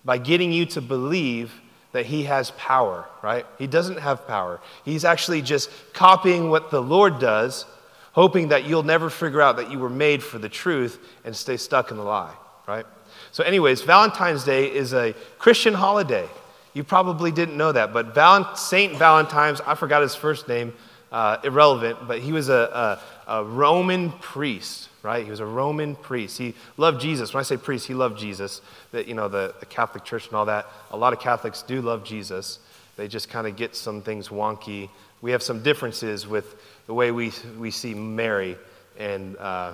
by 0.04 0.18
getting 0.18 0.52
you 0.52 0.66
to 0.68 0.82
believe 0.82 1.54
that 1.92 2.06
he 2.06 2.24
has 2.24 2.52
power, 2.52 3.06
right? 3.22 3.46
He 3.58 3.68
doesn't 3.68 4.00
have 4.00 4.28
power. 4.28 4.60
He's 4.86 5.06
actually 5.06 5.42
just 5.42 5.70
copying 5.94 6.50
what 6.50 6.72
the 6.72 6.82
Lord 6.82 7.20
does, 7.20 7.66
hoping 8.14 8.50
that 8.50 8.66
you'll 8.66 8.84
never 8.84 9.10
figure 9.10 9.42
out 9.42 9.58
that 9.58 9.72
you 9.72 9.80
were 9.80 9.90
made 9.90 10.24
for 10.24 10.40
the 10.40 10.50
truth 10.50 11.00
and 11.26 11.36
stay 11.36 11.58
stuck 11.58 11.92
in 11.92 11.98
the 11.98 12.04
lie, 12.04 12.34
right? 12.68 12.86
So, 13.32 13.44
anyways, 13.44 13.82
Valentine's 13.82 14.44
Day 14.44 14.74
is 14.74 14.94
a 14.94 15.14
Christian 15.38 15.74
holiday. 15.74 16.28
You 16.74 16.84
probably 16.84 17.32
didn't 17.32 17.58
know 17.58 17.72
that, 17.74 17.92
but 17.92 18.58
Saint 18.58 18.98
Valentine's, 18.98 19.60
I 19.62 19.76
forgot 19.76 20.02
his 20.02 20.16
first 20.16 20.48
name, 20.48 20.74
uh, 21.12 21.38
irrelevant, 21.44 22.08
but 22.08 22.20
he 22.20 22.32
was 22.32 22.50
a, 22.50 23.00
a, 23.28 23.40
a 23.40 23.44
Roman 23.44 24.12
priest 24.12 24.90
right? 25.04 25.24
He 25.24 25.32
was 25.32 25.40
a 25.40 25.46
Roman 25.46 25.96
priest. 25.96 26.38
He 26.38 26.54
loved 26.78 27.02
Jesus. 27.02 27.34
When 27.34 27.40
I 27.40 27.44
say 27.44 27.58
priest, 27.58 27.88
he 27.88 27.94
loved 27.94 28.20
Jesus. 28.20 28.62
That 28.92 29.08
you 29.08 29.14
know, 29.14 29.28
the, 29.28 29.54
the 29.60 29.66
Catholic 29.66 30.04
Church 30.04 30.28
and 30.28 30.36
all 30.36 30.46
that. 30.46 30.68
A 30.92 30.98
lot 30.98 31.14
of 31.14 31.20
Catholics 31.20 31.62
do 31.64 31.82
love 31.82 32.04
Jesus. 32.04 32.60
They 32.98 33.08
just 33.08 33.30
kind 33.30 33.48
of 33.48 33.56
get 33.56 33.76
some 33.76 34.02
things 34.02 34.30
wonky. 34.30 34.90
We 35.22 35.32
have 35.32 35.42
some 35.42 35.64
differences 35.64 36.28
with 36.28 36.56
the 36.88 36.94
way 36.94 37.12
we, 37.12 37.32
we 37.58 37.72
see 37.72 37.94
Mary 37.94 38.58
and, 38.98 39.38
uh, 39.38 39.74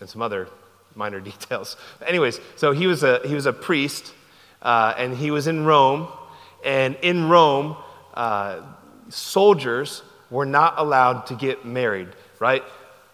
and 0.00 0.08
some 0.08 0.22
other 0.22 0.48
minor 0.94 1.20
details. 1.20 1.76
Anyways, 2.06 2.40
so 2.56 2.72
he 2.72 2.86
was 2.86 3.02
a, 3.02 3.20
he 3.26 3.34
was 3.34 3.46
a 3.46 3.52
priest, 3.52 4.14
uh, 4.62 4.94
and 4.96 5.16
he 5.16 5.30
was 5.30 5.46
in 5.46 5.64
Rome. 5.64 6.08
And 6.64 6.96
in 7.02 7.28
Rome, 7.28 7.76
uh, 8.14 8.60
soldiers 9.08 10.02
were 10.30 10.46
not 10.46 10.74
allowed 10.78 11.26
to 11.26 11.34
get 11.34 11.64
married, 11.64 12.08
right? 12.38 12.62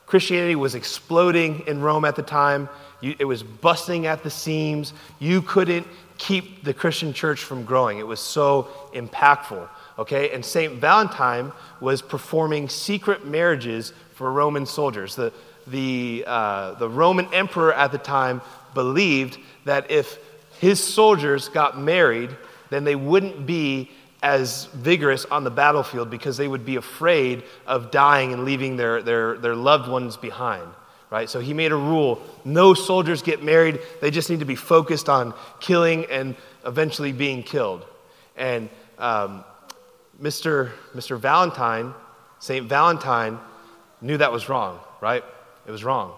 Christianity 0.06 0.54
was 0.54 0.74
exploding 0.74 1.64
in 1.66 1.80
Rome 1.80 2.04
at 2.04 2.14
the 2.14 2.22
time. 2.22 2.68
You, 3.00 3.14
it 3.18 3.24
was 3.24 3.42
busting 3.42 4.06
at 4.06 4.22
the 4.22 4.30
seams. 4.30 4.92
You 5.18 5.42
couldn't 5.42 5.86
keep 6.18 6.64
the 6.64 6.72
Christian 6.72 7.12
church 7.12 7.42
from 7.42 7.64
growing. 7.64 7.98
It 7.98 8.06
was 8.06 8.20
so 8.20 8.68
impactful. 8.94 9.68
Okay? 9.98 10.30
And 10.30 10.44
St. 10.44 10.74
Valentine 10.74 11.52
was 11.80 12.02
performing 12.02 12.68
secret 12.68 13.26
marriages 13.26 13.92
for 14.14 14.32
Roman 14.32 14.64
soldiers. 14.64 15.16
The, 15.16 15.32
the, 15.66 16.24
uh, 16.26 16.74
the 16.74 16.88
Roman 16.88 17.32
emperor 17.34 17.72
at 17.74 17.92
the 17.92 17.98
time 17.98 18.40
believed 18.74 19.38
that 19.64 19.90
if 19.90 20.18
his 20.60 20.82
soldiers 20.82 21.48
got 21.48 21.78
married, 21.78 22.30
then 22.70 22.84
they 22.84 22.96
wouldn't 22.96 23.46
be 23.46 23.90
as 24.26 24.64
vigorous 24.74 25.24
on 25.26 25.44
the 25.44 25.50
battlefield 25.52 26.10
because 26.10 26.36
they 26.36 26.48
would 26.48 26.66
be 26.66 26.74
afraid 26.74 27.44
of 27.64 27.92
dying 27.92 28.32
and 28.32 28.44
leaving 28.44 28.76
their, 28.76 29.00
their, 29.00 29.38
their 29.38 29.54
loved 29.54 29.88
ones 29.88 30.16
behind. 30.16 30.68
Right? 31.10 31.30
So 31.30 31.38
he 31.38 31.54
made 31.54 31.70
a 31.70 31.76
rule 31.76 32.20
no 32.44 32.74
soldiers 32.74 33.22
get 33.22 33.40
married, 33.40 33.78
they 34.00 34.10
just 34.10 34.28
need 34.28 34.40
to 34.40 34.44
be 34.44 34.56
focused 34.56 35.08
on 35.08 35.32
killing 35.60 36.06
and 36.06 36.34
eventually 36.64 37.12
being 37.12 37.44
killed. 37.44 37.86
And 38.36 38.68
um, 38.98 39.44
Mr. 40.20 40.72
Mr. 40.92 41.16
Valentine, 41.16 41.94
St. 42.40 42.68
Valentine, 42.68 43.38
knew 44.00 44.16
that 44.16 44.32
was 44.32 44.48
wrong, 44.48 44.80
right? 45.00 45.22
It 45.68 45.70
was 45.70 45.84
wrong. 45.84 46.12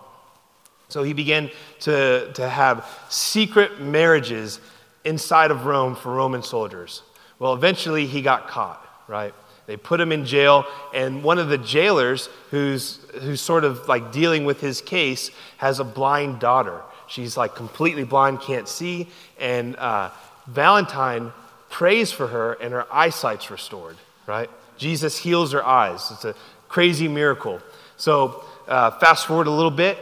So 0.88 1.03
he 1.03 1.12
began 1.12 1.50
to, 1.81 2.33
to 2.33 2.49
have 2.49 2.88
secret 3.11 3.83
marriages 3.83 4.61
inside 5.05 5.50
of 5.50 5.67
Rome 5.67 5.95
for 5.95 6.15
Roman 6.15 6.43
soldiers. 6.43 7.03
Well, 7.38 7.54
eventually 7.54 8.07
he 8.07 8.23
got 8.23 8.49
caught, 8.49 8.85
right? 9.07 9.35
They 9.66 9.76
put 9.76 10.00
him 10.00 10.12
in 10.12 10.25
jail, 10.25 10.64
and 10.95 11.23
one 11.23 11.38
of 11.38 11.49
the 11.49 11.59
jailers 11.59 12.28
who's, 12.50 12.99
who's 13.21 13.40
sort 13.40 13.64
of 13.64 13.87
like 13.87 14.12
dealing 14.12 14.45
with 14.45 14.61
his 14.61 14.80
case 14.80 15.30
has 15.59 15.78
a 15.78 15.85
blind 15.85 16.40
daughter. 16.40 16.80
She's 17.07 17.37
like 17.37 17.54
completely 17.54 18.04
blind, 18.04 18.40
can't 18.40 18.66
see, 18.66 19.09
and 19.38 19.76
uh, 19.76 20.11
Valentine 20.47 21.33
prays 21.68 22.11
for 22.11 22.26
her, 22.28 22.54
and 22.54 22.73
her 22.73 22.87
eyesight's 22.90 23.50
restored, 23.50 23.97
right? 24.26 24.50
Jesus 24.78 25.18
heals 25.18 25.52
her 25.52 25.64
eyes. 25.64 26.11
It's 26.11 26.25
a 26.25 26.35
crazy 26.68 27.09
miracle. 27.09 27.61
So, 27.99 28.45
uh, 28.66 28.92
fast 28.92 29.26
forward 29.26 29.49
a 29.49 29.50
little 29.50 29.71
bit. 29.71 29.99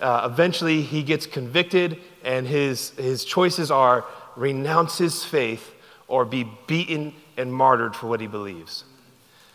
Uh, 0.00 0.28
eventually, 0.30 0.82
he 0.82 1.02
gets 1.02 1.26
convicted, 1.26 1.98
and 2.22 2.46
his, 2.46 2.90
his 2.90 3.24
choices 3.24 3.70
are 3.70 4.04
renounce 4.36 4.98
his 4.98 5.24
faith 5.24 5.72
or 6.12 6.26
be 6.26 6.46
beaten 6.66 7.14
and 7.38 7.50
martyred 7.50 7.96
for 7.96 8.06
what 8.06 8.20
he 8.20 8.26
believes. 8.26 8.84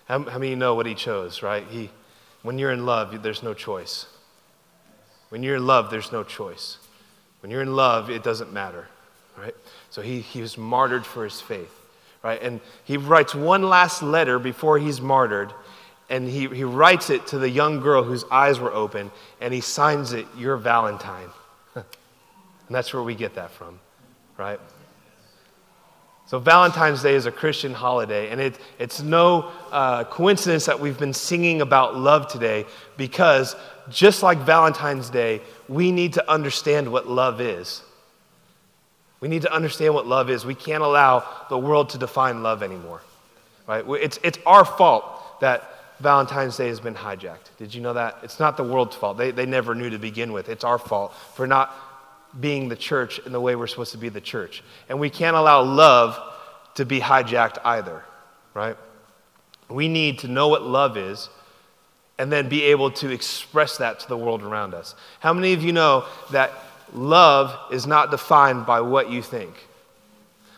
How, 0.07 0.23
how 0.23 0.39
many 0.39 0.55
know 0.55 0.73
what 0.73 0.87
he 0.87 0.95
chose, 0.95 1.43
right? 1.43 1.63
He, 1.69 1.91
when 2.41 2.57
you're 2.57 2.71
in 2.71 2.83
love, 2.83 3.21
there's 3.21 3.43
no 3.43 3.53
choice. 3.53 4.07
When 5.29 5.43
you're 5.43 5.57
in 5.57 5.67
love, 5.67 5.91
there's 5.91 6.11
no 6.11 6.23
choice. 6.23 6.79
When 7.41 7.51
you're 7.51 7.61
in 7.61 7.75
love, 7.75 8.09
it 8.09 8.23
doesn't 8.23 8.51
matter, 8.51 8.87
right? 9.37 9.53
So 9.91 10.01
he, 10.01 10.19
he 10.19 10.41
was 10.41 10.57
martyred 10.57 11.05
for 11.05 11.23
his 11.23 11.39
faith, 11.39 11.71
right? 12.23 12.41
And 12.41 12.59
he 12.85 12.97
writes 12.97 13.35
one 13.35 13.61
last 13.61 14.01
letter 14.01 14.39
before 14.39 14.79
he's 14.79 14.99
martyred, 14.99 15.53
and 16.09 16.27
he, 16.27 16.47
he 16.47 16.63
writes 16.63 17.11
it 17.11 17.27
to 17.27 17.37
the 17.37 17.49
young 17.51 17.81
girl 17.81 18.01
whose 18.01 18.23
eyes 18.31 18.59
were 18.59 18.73
open, 18.73 19.11
and 19.39 19.53
he 19.53 19.61
signs 19.61 20.11
it, 20.11 20.25
Your 20.35 20.57
Valentine. 20.57 21.29
and 21.75 21.85
that's 22.71 22.95
where 22.95 23.03
we 23.03 23.13
get 23.13 23.35
that 23.35 23.51
from, 23.51 23.79
right? 24.39 24.59
So, 26.27 26.39
Valentine's 26.39 27.01
Day 27.01 27.15
is 27.15 27.25
a 27.25 27.31
Christian 27.31 27.73
holiday, 27.73 28.29
and 28.29 28.41
it, 28.41 28.59
it's 28.79 29.01
no 29.01 29.49
uh, 29.71 30.03
coincidence 30.03 30.65
that 30.65 30.77
we've 30.77 30.99
been 30.99 31.13
singing 31.13 31.61
about 31.61 31.95
love 31.95 32.27
today 32.27 32.65
because 32.97 33.55
just 33.89 34.23
like 34.23 34.37
Valentine's 34.39 35.09
Day, 35.09 35.41
we 35.69 35.89
need 35.89 36.13
to 36.13 36.29
understand 36.29 36.91
what 36.91 37.07
love 37.07 37.39
is. 37.39 37.81
We 39.21 39.29
need 39.29 39.43
to 39.43 39.53
understand 39.53 39.93
what 39.93 40.05
love 40.05 40.29
is. 40.29 40.45
We 40.45 40.53
can't 40.53 40.83
allow 40.83 41.23
the 41.49 41.57
world 41.57 41.91
to 41.91 41.97
define 41.97 42.43
love 42.43 42.61
anymore. 42.61 43.01
Right? 43.65 43.85
It's, 43.87 44.19
it's 44.21 44.37
our 44.45 44.65
fault 44.65 45.39
that 45.39 45.77
Valentine's 46.01 46.57
Day 46.57 46.67
has 46.67 46.81
been 46.81 46.93
hijacked. 46.93 47.55
Did 47.57 47.73
you 47.73 47.81
know 47.81 47.93
that? 47.93 48.17
It's 48.21 48.39
not 48.39 48.57
the 48.57 48.63
world's 48.63 48.97
fault. 48.97 49.17
They, 49.17 49.31
they 49.31 49.45
never 49.45 49.73
knew 49.73 49.89
to 49.89 49.97
begin 49.97 50.33
with. 50.33 50.49
It's 50.49 50.65
our 50.65 50.77
fault 50.77 51.13
for 51.35 51.47
not 51.47 51.73
being 52.39 52.69
the 52.69 52.75
church 52.75 53.19
in 53.25 53.31
the 53.31 53.41
way 53.41 53.55
we're 53.55 53.67
supposed 53.67 53.91
to 53.93 53.97
be 53.97 54.09
the 54.09 54.21
church. 54.21 54.63
And 54.89 54.99
we 54.99 55.09
can't 55.09 55.35
allow 55.35 55.61
love 55.61 56.19
to 56.75 56.85
be 56.85 56.99
hijacked 56.99 57.57
either, 57.63 58.03
right? 58.53 58.77
We 59.69 59.87
need 59.87 60.19
to 60.19 60.27
know 60.27 60.47
what 60.47 60.63
love 60.63 60.97
is 60.97 61.29
and 62.17 62.31
then 62.31 62.49
be 62.49 62.63
able 62.63 62.91
to 62.91 63.09
express 63.09 63.77
that 63.77 63.99
to 64.01 64.07
the 64.07 64.17
world 64.17 64.43
around 64.43 64.73
us. 64.73 64.95
How 65.19 65.33
many 65.33 65.53
of 65.53 65.63
you 65.63 65.71
know 65.71 66.05
that 66.31 66.51
love 66.93 67.55
is 67.71 67.85
not 67.85 68.11
defined 68.11 68.65
by 68.65 68.81
what 68.81 69.11
you 69.11 69.21
think? 69.21 69.53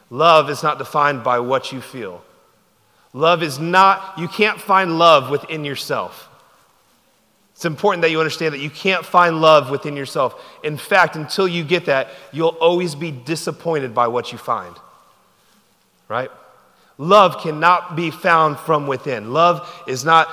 Love 0.09 0.49
is 0.49 0.63
not 0.63 0.77
defined 0.77 1.23
by 1.23 1.39
what 1.39 1.71
you 1.71 1.81
feel. 1.81 2.23
Love 3.13 3.41
is 3.43 3.59
not, 3.59 4.17
you 4.17 4.27
can't 4.27 4.59
find 4.59 4.97
love 4.97 5.29
within 5.29 5.65
yourself. 5.65 6.28
It's 7.59 7.65
important 7.65 8.03
that 8.03 8.09
you 8.09 8.19
understand 8.19 8.53
that 8.53 8.61
you 8.61 8.69
can't 8.69 9.05
find 9.05 9.41
love 9.41 9.69
within 9.69 9.97
yourself. 9.97 10.41
In 10.63 10.77
fact, 10.77 11.17
until 11.17 11.45
you 11.45 11.65
get 11.65 11.87
that, 11.87 12.07
you'll 12.31 12.55
always 12.61 12.95
be 12.95 13.11
disappointed 13.11 13.93
by 13.93 14.07
what 14.07 14.31
you 14.31 14.37
find. 14.37 14.73
Right? 16.07 16.31
Love 16.97 17.43
cannot 17.43 17.97
be 17.97 18.11
found 18.11 18.57
from 18.59 18.87
within. 18.87 19.33
Love 19.33 19.69
is 19.89 20.05
not 20.05 20.29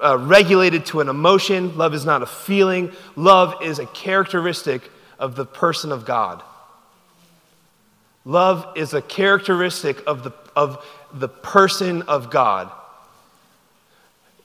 uh, 0.00 0.16
regulated 0.16 0.86
to 0.86 1.00
an 1.00 1.08
emotion, 1.08 1.76
love 1.76 1.92
is 1.92 2.04
not 2.04 2.22
a 2.22 2.26
feeling. 2.26 2.92
Love 3.16 3.60
is 3.60 3.80
a 3.80 3.86
characteristic 3.86 4.88
of 5.18 5.34
the 5.34 5.44
person 5.44 5.90
of 5.90 6.04
God. 6.04 6.40
Love 8.24 8.76
is 8.76 8.94
a 8.94 9.02
characteristic 9.02 10.06
of 10.06 10.22
the, 10.22 10.30
of 10.54 10.86
the 11.12 11.28
person 11.28 12.02
of 12.02 12.30
God. 12.30 12.70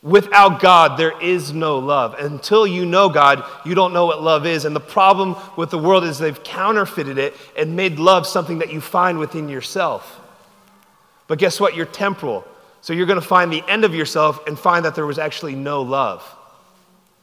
Without 0.03 0.59
God, 0.59 0.99
there 0.99 1.17
is 1.21 1.53
no 1.53 1.79
love. 1.79 2.15
Until 2.15 2.67
you 2.67 2.85
know 2.85 3.07
God, 3.07 3.45
you 3.65 3.73
don't 3.73 3.93
know 3.93 4.05
what 4.05 4.21
love 4.21 4.45
is. 4.45 4.65
And 4.65 4.75
the 4.75 4.81
problem 4.81 5.37
with 5.55 5.69
the 5.69 5.77
world 5.77 6.03
is 6.03 6.19
they've 6.19 6.43
counterfeited 6.43 7.17
it 7.17 7.33
and 7.57 7.77
made 7.77 7.97
love 7.97 8.27
something 8.27 8.59
that 8.59 8.71
you 8.71 8.81
find 8.81 9.17
within 9.17 9.47
yourself. 9.47 10.19
But 11.27 11.39
guess 11.39 11.57
what? 11.57 11.73
You're 11.73 11.85
temporal. 11.85 12.45
So 12.81 12.91
you're 12.91 13.05
going 13.05 13.19
to 13.19 13.25
find 13.25 13.51
the 13.51 13.63
end 13.65 13.85
of 13.85 13.95
yourself 13.95 14.45
and 14.45 14.59
find 14.59 14.83
that 14.83 14.93
there 14.93 15.05
was 15.05 15.17
actually 15.17 15.55
no 15.55 15.81
love. 15.81 16.21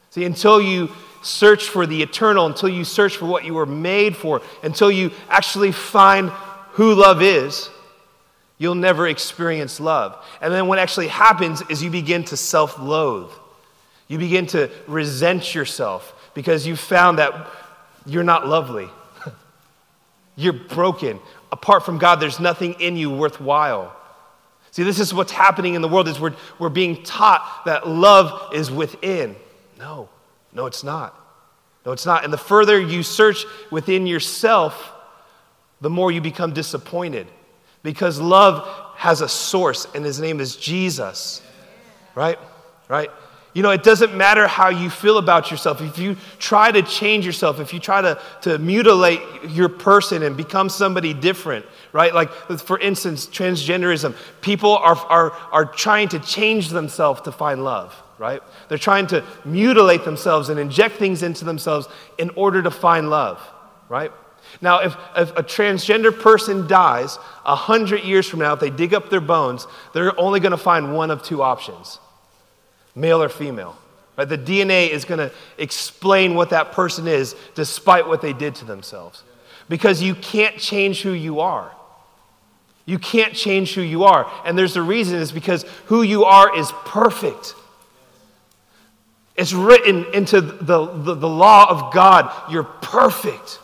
See, 0.08 0.24
until 0.24 0.58
you 0.58 0.90
search 1.22 1.68
for 1.68 1.86
the 1.86 2.02
eternal, 2.02 2.46
until 2.46 2.70
you 2.70 2.84
search 2.84 3.18
for 3.18 3.26
what 3.26 3.44
you 3.44 3.52
were 3.52 3.66
made 3.66 4.16
for, 4.16 4.40
until 4.62 4.90
you 4.90 5.10
actually 5.28 5.72
find 5.72 6.30
who 6.72 6.94
love 6.94 7.20
is, 7.20 7.68
you'll 8.60 8.76
never 8.76 9.08
experience 9.08 9.80
love. 9.80 10.22
And 10.40 10.52
then 10.52 10.68
what 10.68 10.78
actually 10.78 11.08
happens 11.08 11.62
is 11.68 11.82
you 11.82 11.90
begin 11.90 12.22
to 12.24 12.36
self 12.36 12.78
loathe. 12.78 13.32
You 14.06 14.18
begin 14.18 14.46
to 14.48 14.70
resent 14.86 15.54
yourself 15.54 16.30
because 16.34 16.66
you 16.66 16.76
found 16.76 17.18
that 17.18 17.50
you're 18.06 18.22
not 18.22 18.46
lovely. 18.46 18.88
you're 20.36 20.52
broken. 20.52 21.18
Apart 21.50 21.84
from 21.84 21.98
God, 21.98 22.20
there's 22.20 22.38
nothing 22.38 22.74
in 22.74 22.96
you 22.96 23.10
worthwhile. 23.10 23.96
See, 24.72 24.82
this 24.82 25.00
is 25.00 25.12
what's 25.12 25.32
happening 25.32 25.74
in 25.74 25.82
the 25.82 25.88
world 25.88 26.06
is 26.06 26.20
we're, 26.20 26.36
we're 26.58 26.68
being 26.68 27.02
taught 27.02 27.62
that 27.64 27.88
love 27.88 28.54
is 28.54 28.70
within. 28.70 29.34
No, 29.78 30.08
no, 30.52 30.66
it's 30.66 30.84
not. 30.84 31.16
No, 31.86 31.92
it's 31.92 32.04
not. 32.04 32.24
And 32.24 32.32
the 32.32 32.38
further 32.38 32.78
you 32.78 33.02
search 33.02 33.46
within 33.70 34.06
yourself, 34.06 34.92
the 35.80 35.90
more 35.90 36.12
you 36.12 36.20
become 36.20 36.52
disappointed 36.52 37.26
because 37.82 38.20
love 38.20 38.68
has 38.96 39.20
a 39.20 39.28
source, 39.28 39.86
and 39.94 40.04
his 40.04 40.20
name 40.20 40.40
is 40.40 40.56
Jesus. 40.56 41.42
Right? 42.14 42.38
Right? 42.88 43.10
You 43.52 43.62
know, 43.62 43.70
it 43.70 43.82
doesn't 43.82 44.16
matter 44.16 44.46
how 44.46 44.68
you 44.68 44.88
feel 44.90 45.18
about 45.18 45.50
yourself. 45.50 45.80
If 45.80 45.98
you 45.98 46.16
try 46.38 46.70
to 46.70 46.82
change 46.82 47.26
yourself, 47.26 47.58
if 47.58 47.74
you 47.74 47.80
try 47.80 48.00
to, 48.00 48.20
to 48.42 48.58
mutilate 48.58 49.20
your 49.48 49.68
person 49.68 50.22
and 50.22 50.36
become 50.36 50.68
somebody 50.68 51.14
different, 51.14 51.66
right? 51.92 52.14
Like, 52.14 52.30
for 52.30 52.78
instance, 52.78 53.26
transgenderism, 53.26 54.14
people 54.40 54.76
are, 54.76 54.96
are, 54.96 55.32
are 55.50 55.64
trying 55.64 56.08
to 56.10 56.20
change 56.20 56.68
themselves 56.68 57.22
to 57.22 57.32
find 57.32 57.64
love, 57.64 58.00
right? 58.18 58.40
They're 58.68 58.78
trying 58.78 59.08
to 59.08 59.24
mutilate 59.44 60.04
themselves 60.04 60.48
and 60.48 60.60
inject 60.60 60.96
things 60.96 61.24
into 61.24 61.44
themselves 61.44 61.88
in 62.18 62.30
order 62.30 62.62
to 62.62 62.70
find 62.70 63.10
love, 63.10 63.44
right? 63.88 64.12
Now, 64.60 64.80
if, 64.80 64.96
if 65.16 65.30
a 65.36 65.42
transgender 65.42 66.18
person 66.18 66.66
dies 66.66 67.18
a 67.44 67.54
hundred 67.54 68.04
years 68.04 68.28
from 68.28 68.40
now, 68.40 68.52
if 68.54 68.60
they 68.60 68.70
dig 68.70 68.94
up 68.94 69.10
their 69.10 69.20
bones, 69.20 69.66
they're 69.94 70.18
only 70.18 70.40
going 70.40 70.52
to 70.52 70.58
find 70.58 70.94
one 70.94 71.10
of 71.10 71.22
two 71.22 71.42
options 71.42 71.98
male 72.94 73.22
or 73.22 73.28
female. 73.28 73.76
Right? 74.16 74.28
The 74.28 74.36
DNA 74.36 74.90
is 74.90 75.04
going 75.04 75.18
to 75.18 75.32
explain 75.56 76.34
what 76.34 76.50
that 76.50 76.72
person 76.72 77.06
is 77.06 77.34
despite 77.54 78.06
what 78.06 78.20
they 78.20 78.32
did 78.32 78.54
to 78.56 78.64
themselves. 78.64 79.22
Because 79.68 80.02
you 80.02 80.14
can't 80.14 80.58
change 80.58 81.02
who 81.02 81.12
you 81.12 81.40
are. 81.40 81.72
You 82.84 82.98
can't 82.98 83.34
change 83.34 83.74
who 83.74 83.82
you 83.82 84.04
are. 84.04 84.30
And 84.44 84.58
there's 84.58 84.76
a 84.76 84.82
reason, 84.82 85.18
is 85.18 85.32
because 85.32 85.64
who 85.86 86.02
you 86.02 86.24
are 86.24 86.58
is 86.58 86.72
perfect. 86.84 87.54
It's 89.36 89.52
written 89.52 90.06
into 90.12 90.40
the, 90.40 90.86
the, 90.86 91.14
the 91.14 91.28
law 91.28 91.70
of 91.70 91.94
God. 91.94 92.30
You're 92.50 92.64
perfect. 92.64 93.60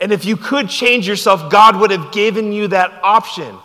And 0.00 0.12
if 0.12 0.24
you 0.24 0.36
could 0.36 0.68
change 0.68 1.06
yourself, 1.06 1.50
God 1.50 1.76
would 1.76 1.90
have 1.90 2.12
given 2.12 2.52
you 2.52 2.68
that 2.68 2.92
option. 3.02 3.56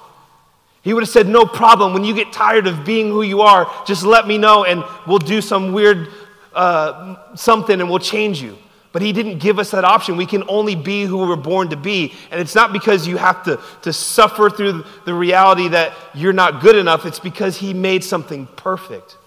He 0.82 0.94
would 0.94 1.04
have 1.04 1.10
said, 1.10 1.28
No 1.28 1.46
problem. 1.46 1.94
When 1.94 2.04
you 2.04 2.14
get 2.14 2.32
tired 2.32 2.68
of 2.68 2.86
being 2.86 3.08
who 3.08 3.22
you 3.22 3.42
are, 3.42 3.72
just 3.86 4.04
let 4.04 4.28
me 4.28 4.38
know 4.38 4.64
and 4.64 4.84
we'll 5.08 5.20
do 5.20 5.42
some 5.42 5.74
weird 5.74 6.08
uh, 6.54 7.36
something 7.36 7.80
and 7.80 7.90
we'll 7.90 8.00
change 8.00 8.42
you. 8.42 8.58
But 8.92 9.02
He 9.02 9.14
didn't 9.14 9.40
give 9.40 9.60
us 9.60 9.72
that 9.72 9.84
option. 9.84 10.18
We 10.18 10.26
can 10.26 10.44
only 10.48 10.76
be 10.76 11.04
who 11.04 11.18
we're 11.18 11.36
born 11.36 11.70
to 11.70 11.78
be. 11.78 12.14
And 12.32 12.40
it's 12.40 12.56
not 12.56 12.74
because 12.74 13.08
you 13.08 13.18
have 13.18 13.44
to, 13.44 13.60
to 13.84 13.94
suffer 13.94 14.50
through 14.50 14.84
the 15.06 15.14
reality 15.14 15.68
that 15.70 15.94
you're 16.14 16.34
not 16.34 16.62
good 16.62 16.76
enough, 16.76 17.06
it's 17.06 17.20
because 17.20 17.58
He 17.58 17.74
made 17.74 18.04
something 18.04 18.48
perfect. 18.56 19.18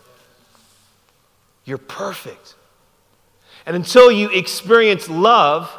You're 1.64 1.78
perfect. 1.78 2.54
And 3.66 3.76
until 3.76 4.10
you 4.10 4.30
experience 4.30 5.08
love, 5.08 5.70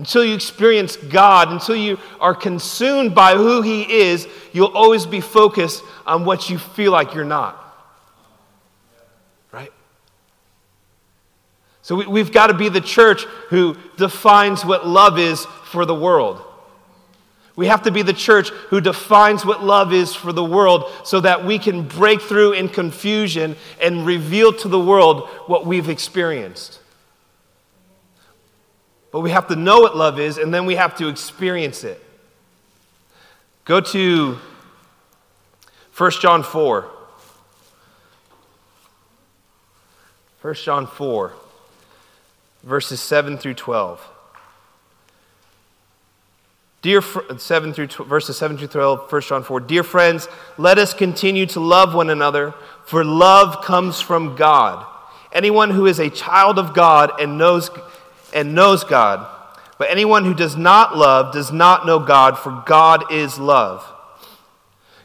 until 0.00 0.24
you 0.24 0.34
experience 0.34 0.96
God, 0.96 1.52
until 1.52 1.76
you 1.76 1.98
are 2.20 2.34
consumed 2.34 3.14
by 3.14 3.34
who 3.34 3.60
He 3.60 3.82
is, 3.82 4.26
you'll 4.50 4.74
always 4.74 5.04
be 5.04 5.20
focused 5.20 5.82
on 6.06 6.24
what 6.24 6.48
you 6.48 6.56
feel 6.56 6.90
like 6.90 7.12
you're 7.12 7.22
not. 7.22 7.62
Right? 9.52 9.70
So 11.82 11.96
we, 11.96 12.06
we've 12.06 12.32
got 12.32 12.46
to 12.46 12.54
be 12.54 12.70
the 12.70 12.80
church 12.80 13.24
who 13.50 13.76
defines 13.98 14.64
what 14.64 14.86
love 14.88 15.18
is 15.18 15.44
for 15.44 15.84
the 15.84 15.94
world. 15.94 16.40
We 17.54 17.66
have 17.66 17.82
to 17.82 17.90
be 17.90 18.00
the 18.00 18.14
church 18.14 18.48
who 18.70 18.80
defines 18.80 19.44
what 19.44 19.62
love 19.62 19.92
is 19.92 20.14
for 20.14 20.32
the 20.32 20.42
world 20.42 20.90
so 21.04 21.20
that 21.20 21.44
we 21.44 21.58
can 21.58 21.86
break 21.86 22.22
through 22.22 22.52
in 22.52 22.70
confusion 22.70 23.54
and 23.82 24.06
reveal 24.06 24.54
to 24.54 24.68
the 24.68 24.80
world 24.80 25.28
what 25.46 25.66
we've 25.66 25.90
experienced. 25.90 26.79
But 29.12 29.20
we 29.20 29.30
have 29.30 29.48
to 29.48 29.56
know 29.56 29.80
what 29.80 29.96
love 29.96 30.20
is 30.20 30.38
and 30.38 30.52
then 30.54 30.66
we 30.66 30.76
have 30.76 30.96
to 30.98 31.08
experience 31.08 31.84
it. 31.84 32.02
Go 33.64 33.80
to 33.80 34.38
1 35.96 36.10
John 36.12 36.42
4. 36.42 36.90
1 40.40 40.54
John 40.54 40.86
4, 40.86 41.32
verses 42.62 42.98
7 43.00 43.36
through 43.36 43.54
12. 43.54 44.08
Dear 46.80 47.02
fr- 47.02 47.36
7 47.36 47.74
through 47.74 47.88
tw- 47.88 48.06
verses 48.06 48.38
7 48.38 48.56
through 48.56 48.68
12, 48.68 49.12
1 49.12 49.20
John 49.20 49.42
4. 49.42 49.60
Dear 49.60 49.82
friends, 49.82 50.28
let 50.56 50.78
us 50.78 50.94
continue 50.94 51.44
to 51.46 51.60
love 51.60 51.94
one 51.94 52.08
another, 52.08 52.54
for 52.86 53.04
love 53.04 53.62
comes 53.62 54.00
from 54.00 54.34
God. 54.34 54.86
Anyone 55.30 55.70
who 55.70 55.84
is 55.84 55.98
a 55.98 56.08
child 56.08 56.58
of 56.58 56.72
God 56.72 57.12
and 57.20 57.36
knows 57.36 57.70
and 58.32 58.54
knows 58.54 58.84
God, 58.84 59.26
but 59.78 59.90
anyone 59.90 60.24
who 60.24 60.34
does 60.34 60.56
not 60.56 60.96
love 60.96 61.32
does 61.32 61.50
not 61.52 61.86
know 61.86 61.98
God, 61.98 62.38
for 62.38 62.62
God 62.66 63.12
is 63.12 63.38
love. 63.38 63.84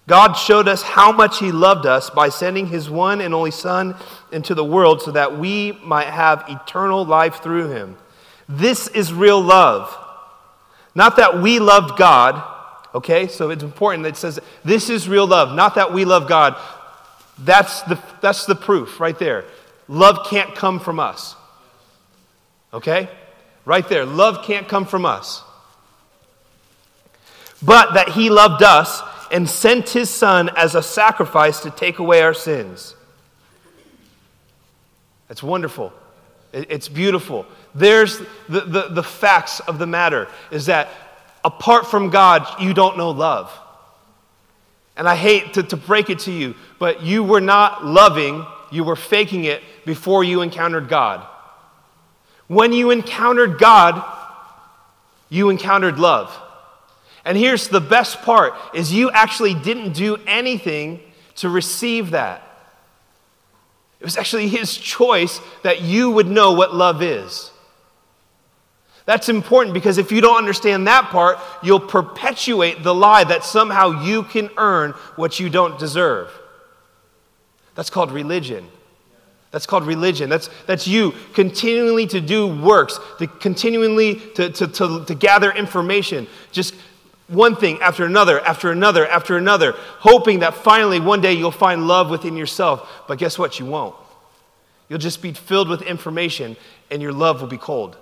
God 0.08 0.34
showed 0.34 0.68
us 0.68 0.84
how 0.84 1.12
much 1.12 1.40
He 1.40 1.52
loved 1.52 1.86
us 1.86 2.10
by 2.10 2.30
sending 2.30 2.68
His 2.68 2.90
one 2.90 3.22
and 3.22 3.34
only 3.34 3.52
Son 3.52 3.96
into 4.32 4.54
the 4.54 4.64
world 4.64 5.02
so 5.02 5.12
that 5.12 5.38
we 5.38 5.72
might 5.84 6.08
have 6.08 6.46
eternal 6.48 7.06
life 7.06 7.42
through 7.42 7.70
Him. 7.70 7.98
This 8.48 8.88
is 8.90 9.12
real 9.12 9.42
love. 9.42 9.96
Not 10.94 11.18
that 11.18 11.42
we 11.42 11.60
loved 11.60 11.98
God, 11.98 12.42
okay? 12.94 13.28
So 13.28 13.50
it's 13.50 13.64
important 13.64 14.04
that 14.04 14.10
it 14.10 14.18
says 14.18 14.40
this 14.64 14.90
is 14.90 15.10
real 15.10 15.26
love. 15.26 15.56
Not 15.56 15.76
that 15.76 15.92
we 15.92 16.06
love 16.06 16.30
God. 16.30 16.56
That's 17.40 17.82
the, 17.84 18.00
that's 18.22 18.46
the 18.46 18.56
proof 18.56 19.00
right 19.00 19.18
there. 19.18 19.46
Love 19.88 20.28
can't 20.28 20.56
come 20.56 20.80
from 20.80 21.00
us. 21.00 21.36
Okay? 22.76 23.10
Right 23.66 23.88
there. 23.90 24.06
Love 24.06 24.46
can't 24.46 24.68
come 24.68 24.86
from 24.86 25.06
us. 25.06 25.42
But 27.64 27.96
that 27.96 28.10
He 28.10 28.30
loved 28.30 28.62
us 28.62 29.02
and 29.32 29.50
sent 29.50 29.90
his 29.90 30.10
son 30.10 30.50
as 30.56 30.76
a 30.76 30.84
sacrifice 30.84 31.62
to 31.62 31.72
take 31.72 32.00
away 32.00 32.22
our 32.22 32.34
sins. 32.34 32.96
That's 35.28 35.42
wonderful. 35.42 35.92
It's 36.54 36.88
beautiful. 36.88 37.46
There's 37.74 38.20
the, 38.48 38.62
the, 38.62 38.88
the, 38.90 39.04
facts 39.04 39.60
of 39.60 39.80
the 39.80 39.88
matter 39.88 40.30
is 40.52 40.68
that 40.68 40.88
apart 41.44 41.88
from 41.88 42.10
God, 42.10 42.62
you 42.62 42.74
don't 42.74 42.98
know 42.98 43.10
love. 43.10 43.52
And 44.96 45.10
I 45.10 45.16
hate 45.16 45.56
to, 45.56 45.64
to 45.64 45.76
break 45.76 46.10
it 46.10 46.20
to 46.20 46.32
you, 46.32 46.56
but 46.80 47.04
you 47.04 47.24
were 47.24 47.42
not 47.42 47.86
loving, 47.86 48.46
you 48.72 48.86
were 48.86 48.96
faking 48.96 49.44
it 49.44 49.62
before 49.86 50.24
you 50.24 50.42
encountered 50.42 50.88
God. 50.88 51.28
When 52.48 52.74
you 52.74 52.92
encountered 52.92 53.58
God, 53.58 54.04
you 55.30 55.50
encountered 55.50 56.00
love. 56.00 56.36
And 57.24 57.38
here's 57.38 57.68
the 57.68 57.82
best 57.82 58.22
part 58.22 58.54
is 58.74 58.94
you 58.94 59.10
actually 59.12 59.56
didn't 59.56 59.94
do 59.94 60.18
anything 60.28 61.02
to 61.38 61.50
receive 61.50 62.12
that. 62.12 62.42
It 64.00 64.04
was 64.04 64.18
actually 64.18 64.48
his 64.48 64.78
choice 64.78 65.40
that 65.64 65.82
you 65.82 66.12
would 66.12 66.28
know 66.28 66.54
what 66.54 66.76
love 66.76 67.02
is. 67.02 67.52
That's 69.06 69.30
important 69.30 69.74
because 69.74 69.98
if 69.98 70.12
you 70.12 70.22
don't 70.22 70.38
understand 70.38 70.88
that 70.88 71.10
part, 71.10 71.40
you'll 71.64 71.80
perpetuate 71.80 72.84
the 72.84 72.94
lie 72.94 73.24
that 73.24 73.44
somehow 73.44 74.04
you 74.04 74.24
can 74.24 74.50
earn 74.58 74.92
what 75.16 75.40
you 75.40 75.50
don't 75.50 75.78
deserve. 75.78 76.32
That's 77.76 77.90
called 77.90 78.12
religion. 78.12 78.68
That's 79.56 79.66
called 79.66 79.88
religion. 79.88 80.30
That's, 80.30 80.50
that's 80.66 80.86
you 80.86 81.14
continually 81.34 82.06
to 82.08 82.20
do 82.20 82.46
works, 82.46 83.00
to 83.20 83.28
continually 83.28 84.16
to, 84.36 84.50
to, 84.50 84.68
to, 84.68 85.06
to 85.06 85.16
gather 85.16 85.50
information, 85.50 86.28
just 86.52 86.76
one 87.30 87.56
thing 87.56 87.80
after 87.80 88.04
another, 88.04 88.42
after 88.42 88.70
another, 88.70 89.08
after 89.08 89.38
another, 89.38 89.72
hoping 90.00 90.40
that 90.40 90.56
finally 90.56 91.00
one 91.00 91.22
day 91.22 91.32
you'll 91.32 91.52
find 91.52 91.88
love 91.88 92.10
within 92.10 92.36
yourself. 92.36 93.06
But 93.08 93.18
guess 93.18 93.40
what? 93.40 93.58
You 93.58 93.66
won't. 93.66 93.96
You'll 94.90 95.00
just 95.00 95.22
be 95.22 95.32
filled 95.32 95.70
with 95.70 95.84
information 95.84 96.58
and 96.92 97.02
your 97.02 97.14
love 97.14 97.40
will 97.40 97.48
be 97.48 97.58
cold. 97.58 97.96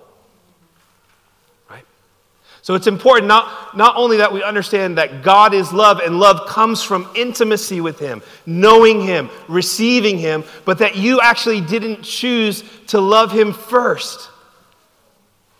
So 2.64 2.72
it's 2.72 2.86
important 2.86 3.26
not, 3.26 3.76
not 3.76 3.94
only 3.96 4.16
that 4.16 4.32
we 4.32 4.42
understand 4.42 4.96
that 4.96 5.22
God 5.22 5.52
is 5.52 5.70
love 5.70 6.00
and 6.00 6.18
love 6.18 6.48
comes 6.48 6.82
from 6.82 7.06
intimacy 7.14 7.82
with 7.82 7.98
Him, 7.98 8.22
knowing 8.46 9.02
Him, 9.02 9.28
receiving 9.48 10.16
Him, 10.16 10.44
but 10.64 10.78
that 10.78 10.96
you 10.96 11.20
actually 11.20 11.60
didn't 11.60 12.04
choose 12.04 12.64
to 12.86 13.02
love 13.02 13.32
Him 13.32 13.52
first. 13.52 14.30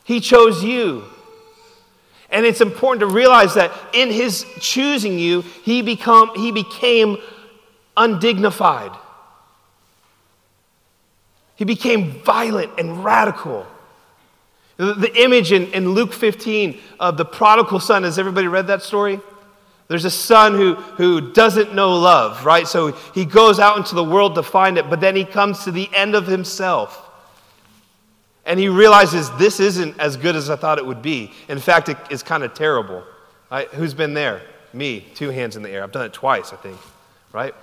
He 0.04 0.18
chose 0.18 0.64
you. 0.64 1.04
And 2.30 2.46
it's 2.46 2.62
important 2.62 3.00
to 3.00 3.14
realize 3.14 3.52
that 3.52 3.70
in 3.92 4.10
his 4.10 4.46
choosing 4.58 5.18
you, 5.18 5.42
he, 5.42 5.82
become, 5.82 6.30
he 6.34 6.52
became 6.52 7.18
undignified. 7.98 8.92
He 11.56 11.66
became 11.66 12.22
violent 12.22 12.72
and 12.78 13.04
radical. 13.04 13.66
The, 14.76 15.12
image 15.22 15.52
in, 15.52 15.72
in 15.72 15.90
Luke 15.90 16.12
15 16.12 16.78
of 16.98 17.16
the 17.16 17.24
prodigal 17.24 17.78
son, 17.80 18.02
has 18.02 18.18
everybody 18.18 18.48
read 18.48 18.66
that 18.66 18.82
story? 18.82 19.20
There's 19.86 20.04
a 20.04 20.10
son 20.10 20.54
who, 20.54 20.74
who 20.74 21.32
doesn't 21.32 21.74
know 21.74 21.98
love, 21.98 22.44
right? 22.44 22.66
So 22.66 22.92
he 23.14 23.24
goes 23.24 23.60
out 23.60 23.76
into 23.76 23.94
the 23.94 24.02
world 24.02 24.34
to 24.36 24.42
find 24.42 24.78
it, 24.78 24.90
but 24.90 25.00
then 25.00 25.14
he 25.14 25.24
comes 25.24 25.64
to 25.64 25.70
the 25.70 25.88
end 25.94 26.14
of 26.14 26.26
himself. 26.26 27.00
And 28.46 28.58
he 28.58 28.68
realizes 28.68 29.30
this 29.32 29.60
isn't 29.60 29.98
as 30.00 30.16
good 30.16 30.36
as 30.36 30.50
I 30.50 30.56
thought 30.56 30.78
it 30.78 30.86
would 30.86 31.02
be. 31.02 31.32
In 31.48 31.58
fact, 31.58 31.88
it 31.88 31.96
is 32.10 32.22
kind 32.22 32.42
of 32.42 32.54
terrible. 32.54 33.04
Right? 33.50 33.68
Who's 33.68 33.94
been 33.94 34.14
there? 34.14 34.42
Me, 34.72 35.06
two 35.14 35.30
hands 35.30 35.56
in 35.56 35.62
the 35.62 35.70
air. 35.70 35.84
I've 35.84 35.92
done 35.92 36.04
it 36.04 36.12
twice, 36.12 36.52
I 36.52 36.56
think, 36.56 36.78
right? 37.32 37.54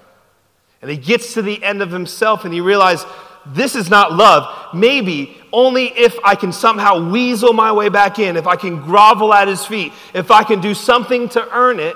And 0.81 0.89
he 0.89 0.97
gets 0.97 1.33
to 1.33 1.41
the 1.41 1.61
end 1.63 1.81
of 1.81 1.91
himself 1.91 2.45
and 2.45 2.53
he 2.53 2.61
realizes 2.61 3.05
this 3.45 3.75
is 3.75 3.89
not 3.89 4.13
love. 4.13 4.73
Maybe 4.73 5.37
only 5.51 5.85
if 5.87 6.17
I 6.23 6.35
can 6.35 6.51
somehow 6.51 7.09
weasel 7.09 7.53
my 7.53 7.71
way 7.71 7.89
back 7.89 8.19
in, 8.19 8.37
if 8.37 8.47
I 8.47 8.55
can 8.55 8.81
grovel 8.81 9.33
at 9.33 9.47
his 9.47 9.65
feet, 9.65 9.93
if 10.13 10.31
I 10.31 10.43
can 10.43 10.61
do 10.61 10.73
something 10.73 11.29
to 11.29 11.55
earn 11.55 11.79
it, 11.79 11.95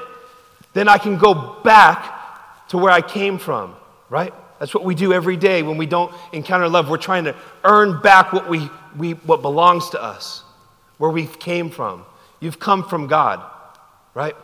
then 0.74 0.88
I 0.88 0.98
can 0.98 1.18
go 1.18 1.62
back 1.64 2.68
to 2.70 2.78
where 2.78 2.92
I 2.92 3.02
came 3.02 3.38
from, 3.38 3.76
right? 4.10 4.34
That's 4.60 4.74
what 4.74 4.84
we 4.84 4.96
do 4.96 5.14
every 5.14 5.38
day 5.38 5.64
when 5.64 5.78
we 5.78 5.86
don't 5.86 6.14
encounter 6.34 6.68
love. 6.68 6.90
We're 6.90 6.98
trying 6.98 7.26
to 7.26 7.36
earn 7.64 8.02
back 8.02 8.34
what, 8.34 8.50
we, 8.50 8.70
we, 8.98 9.12
what 9.12 9.42
belongs 9.42 9.90
to 9.92 10.02
us, 10.02 10.44
where 10.98 11.12
we 11.12 11.28
came 11.28 11.70
from. 11.70 12.06
You've 12.40 12.60
come 12.60 12.84
from 12.84 13.08
God, 13.08 13.42
right? 14.14 14.36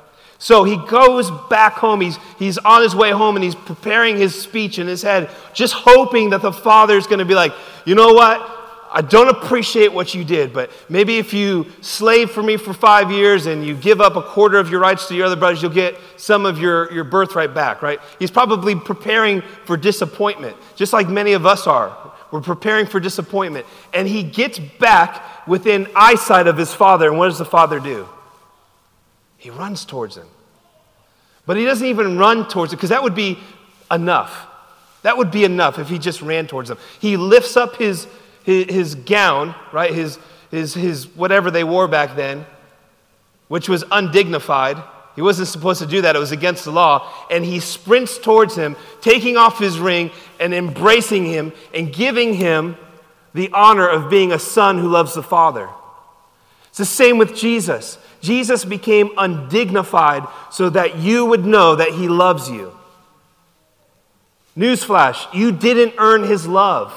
So 0.42 0.64
he 0.64 0.76
goes 0.76 1.30
back 1.52 1.74
home. 1.74 2.02
He's, 2.02 2.18
he's 2.40 2.58
on 2.58 2.82
his 2.82 2.96
way 2.96 3.12
home 3.12 3.36
and 3.36 3.44
he's 3.44 3.54
preparing 3.54 4.18
his 4.18 4.34
speech 4.34 4.80
in 4.80 4.88
his 4.88 5.04
head, 5.04 5.30
just 5.54 5.72
hoping 5.72 6.32
that 6.32 6.42
the 6.42 6.52
father 6.52 6.98
is 6.98 7.06
going 7.06 7.20
to 7.20 7.26
be 7.26 7.36
like, 7.36 7.54
you 7.86 7.94
know 7.94 8.14
what? 8.14 8.42
I 8.92 9.02
don't 9.02 9.30
appreciate 9.30 9.94
what 9.94 10.16
you 10.16 10.24
did, 10.24 10.52
but 10.52 10.72
maybe 10.90 11.20
if 11.20 11.32
you 11.32 11.68
slave 11.82 12.32
for 12.32 12.42
me 12.42 12.58
for 12.58 12.74
five 12.74 13.12
years 13.12 13.46
and 13.46 13.64
you 13.64 13.76
give 13.76 14.02
up 14.02 14.16
a 14.16 14.24
quarter 14.24 14.58
of 14.58 14.72
your 14.72 14.80
rights 14.80 15.08
to 15.10 15.16
your 15.16 15.28
other 15.28 15.36
brothers, 15.36 15.62
you'll 15.62 15.72
get 15.72 15.96
some 16.18 16.48
of 16.48 16.58
your, 16.58 16.92
your 16.92 17.04
birthright 17.04 17.54
back, 17.54 17.84
right? 17.84 18.00
He's 18.18 18.32
probably 18.32 18.74
preparing 18.74 19.44
for 19.66 19.78
disappointment, 19.78 20.58
just 20.76 20.92
like 20.92 21.08
many 21.08 21.34
of 21.34 21.46
us 21.46 21.68
are. 21.68 21.96
We're 22.32 22.42
preparing 22.42 22.88
for 22.88 23.00
disappointment. 23.00 23.68
And 23.94 24.08
he 24.08 24.24
gets 24.24 24.58
back 24.58 25.48
within 25.48 25.88
eyesight 25.96 26.48
of 26.48 26.58
his 26.58 26.74
father, 26.74 27.10
and 27.10 27.20
what 27.20 27.28
does 27.28 27.38
the 27.38 27.46
father 27.46 27.80
do? 27.80 28.10
He 29.42 29.50
runs 29.50 29.86
towards 29.86 30.16
him. 30.16 30.28
But 31.48 31.58
he 31.58 31.66
doesn't 31.66 31.88
even 31.88 32.18
run 32.18 32.48
towards 32.48 32.72
it, 32.72 32.76
because 32.76 32.92
that 32.92 33.02
would 33.02 33.16
be 33.16 33.40
enough. 33.90 34.48
That 35.02 35.18
would 35.18 35.32
be 35.32 35.44
enough 35.44 35.80
if 35.80 35.90
he 35.90 35.98
just 35.98 36.22
ran 36.22 36.46
towards 36.46 36.70
him. 36.70 36.78
He 37.00 37.18
lifts 37.18 37.58
up 37.58 37.78
his 37.78 38.08
his, 38.44 38.66
his 38.66 38.96
gown, 38.96 39.56
right? 39.72 39.94
His, 39.94 40.20
his, 40.50 40.74
his 40.74 41.08
whatever 41.16 41.52
they 41.52 41.64
wore 41.64 41.88
back 41.88 42.16
then, 42.16 42.46
which 43.48 43.70
was 43.70 43.84
undignified. 43.92 44.78
He 45.16 45.22
wasn't 45.22 45.48
supposed 45.48 45.82
to 45.82 45.88
do 45.88 46.02
that, 46.02 46.16
it 46.16 46.20
was 46.20 46.32
against 46.32 46.66
the 46.66 46.72
law. 46.72 47.12
And 47.30 47.44
he 47.44 47.60
sprints 47.60 48.18
towards 48.18 48.56
him, 48.56 48.76
taking 49.02 49.38
off 49.38 49.60
his 49.60 49.80
ring 49.80 50.12
and 50.40 50.54
embracing 50.54 51.26
him 51.26 51.52
and 51.74 51.92
giving 51.92 52.34
him 52.34 52.78
the 53.34 53.50
honor 53.54 53.88
of 53.88 54.10
being 54.10 54.32
a 54.32 54.40
son 54.40 54.78
who 54.78 54.88
loves 54.88 55.14
the 55.14 55.24
Father. 55.24 55.68
It's 56.70 56.78
the 56.78 56.86
same 56.86 57.18
with 57.18 57.36
Jesus. 57.36 57.98
Jesus 58.22 58.64
became 58.64 59.12
undignified 59.18 60.28
so 60.52 60.70
that 60.70 61.00
you 61.00 61.26
would 61.26 61.46
know 61.46 61.76
that 61.76 61.90
he 61.90 62.08
loves 62.08 62.50
you. 62.50 62.76
Newsflash, 64.58 65.34
you 65.34 65.52
didn't 65.52 65.96
earn 65.98 66.24
his 66.24 66.48
love. 66.48 66.94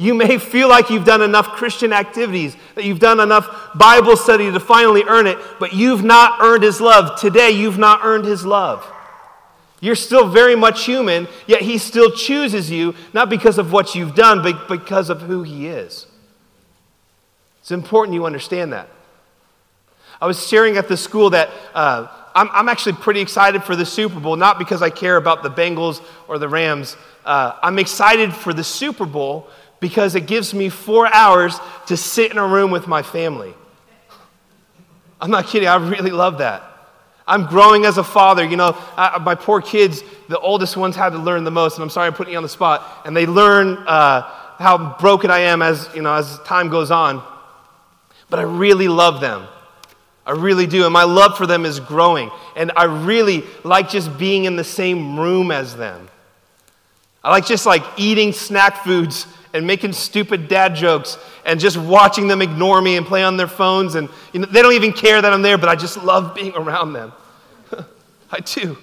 You 0.00 0.14
may 0.14 0.38
feel 0.38 0.68
like 0.68 0.90
you've 0.90 1.04
done 1.04 1.22
enough 1.22 1.48
Christian 1.48 1.92
activities, 1.92 2.56
that 2.76 2.84
you've 2.84 3.00
done 3.00 3.18
enough 3.18 3.48
Bible 3.74 4.16
study 4.16 4.50
to 4.50 4.60
finally 4.60 5.02
earn 5.02 5.26
it, 5.26 5.38
but 5.58 5.72
you've 5.72 6.04
not 6.04 6.40
earned 6.40 6.62
His 6.62 6.80
love. 6.80 7.20
Today, 7.20 7.50
you've 7.50 7.78
not 7.78 8.00
earned 8.04 8.24
His 8.24 8.46
love. 8.46 8.88
You're 9.80 9.96
still 9.96 10.28
very 10.28 10.54
much 10.54 10.84
human, 10.84 11.26
yet 11.48 11.62
He 11.62 11.78
still 11.78 12.12
chooses 12.12 12.70
you, 12.70 12.94
not 13.12 13.28
because 13.28 13.58
of 13.58 13.72
what 13.72 13.96
you've 13.96 14.14
done, 14.14 14.40
but 14.40 14.68
because 14.68 15.10
of 15.10 15.22
who 15.22 15.42
He 15.42 15.66
is. 15.66 16.06
It's 17.60 17.72
important 17.72 18.14
you 18.14 18.24
understand 18.24 18.72
that. 18.72 18.88
I 20.20 20.26
was 20.26 20.46
sharing 20.46 20.76
at 20.76 20.88
the 20.88 20.96
school 20.96 21.30
that 21.30 21.50
uh, 21.74 22.08
I'm, 22.34 22.48
I'm, 22.52 22.68
actually 22.68 22.94
pretty 22.94 23.20
excited 23.20 23.62
for 23.62 23.76
the 23.76 23.86
Super 23.86 24.18
Bowl, 24.18 24.36
not 24.36 24.58
because 24.58 24.82
I 24.82 24.90
care 24.90 25.16
about 25.16 25.42
the 25.42 25.50
Bengals 25.50 26.02
or 26.26 26.38
the 26.38 26.48
Rams. 26.48 26.96
Uh, 27.24 27.56
I'm 27.62 27.78
excited 27.78 28.34
for 28.34 28.52
the 28.52 28.64
Super 28.64 29.06
Bowl 29.06 29.48
because 29.80 30.14
it 30.14 30.26
gives 30.26 30.52
me 30.52 30.68
four 30.68 31.12
hours 31.12 31.58
to 31.86 31.96
sit 31.96 32.32
in 32.32 32.38
a 32.38 32.46
room 32.46 32.70
with 32.70 32.88
my 32.88 33.02
family. 33.02 33.54
I'm 35.20 35.30
not 35.30 35.46
kidding, 35.46 35.68
I 35.68 35.76
really 35.76 36.10
love 36.10 36.38
that. 36.38 36.64
I'm 37.26 37.46
growing 37.46 37.84
as 37.84 37.98
a 37.98 38.04
father. 38.04 38.44
You 38.44 38.56
know, 38.56 38.76
I, 38.96 39.18
my 39.18 39.34
poor 39.34 39.60
kids, 39.60 40.02
the 40.28 40.38
oldest 40.38 40.76
ones 40.76 40.96
had 40.96 41.10
to 41.10 41.18
learn 41.18 41.44
the 41.44 41.50
most, 41.50 41.74
and 41.74 41.82
I'm 41.82 41.90
sorry 41.90 42.06
I'm 42.06 42.14
putting 42.14 42.32
you 42.32 42.38
on 42.38 42.42
the 42.42 42.48
spot. 42.48 43.02
And 43.04 43.16
they 43.16 43.26
learn 43.26 43.76
uh, 43.86 44.22
how 44.58 44.96
broken 44.98 45.30
I 45.30 45.40
am 45.40 45.60
as, 45.60 45.88
you 45.94 46.02
know, 46.02 46.14
as 46.14 46.38
time 46.40 46.70
goes 46.70 46.90
on. 46.90 47.22
But 48.30 48.40
I 48.40 48.42
really 48.42 48.88
love 48.88 49.20
them. 49.20 49.46
I 50.28 50.32
really 50.32 50.66
do. 50.66 50.84
And 50.84 50.92
my 50.92 51.04
love 51.04 51.38
for 51.38 51.46
them 51.46 51.64
is 51.64 51.80
growing. 51.80 52.30
And 52.54 52.70
I 52.76 52.84
really 52.84 53.44
like 53.64 53.88
just 53.88 54.18
being 54.18 54.44
in 54.44 54.56
the 54.56 54.62
same 54.62 55.18
room 55.18 55.50
as 55.50 55.74
them. 55.74 56.06
I 57.24 57.30
like 57.30 57.46
just 57.46 57.64
like 57.64 57.82
eating 57.96 58.34
snack 58.34 58.84
foods 58.84 59.26
and 59.54 59.66
making 59.66 59.94
stupid 59.94 60.46
dad 60.46 60.74
jokes 60.74 61.16
and 61.46 61.58
just 61.58 61.78
watching 61.78 62.28
them 62.28 62.42
ignore 62.42 62.80
me 62.82 62.98
and 62.98 63.06
play 63.06 63.24
on 63.24 63.38
their 63.38 63.48
phones. 63.48 63.94
And 63.94 64.10
you 64.34 64.40
know, 64.40 64.46
they 64.46 64.60
don't 64.60 64.74
even 64.74 64.92
care 64.92 65.20
that 65.20 65.32
I'm 65.32 65.40
there, 65.40 65.56
but 65.56 65.70
I 65.70 65.76
just 65.76 66.04
love 66.04 66.34
being 66.34 66.54
around 66.54 66.92
them. 66.92 67.14
I 68.30 68.40
do. 68.40 68.76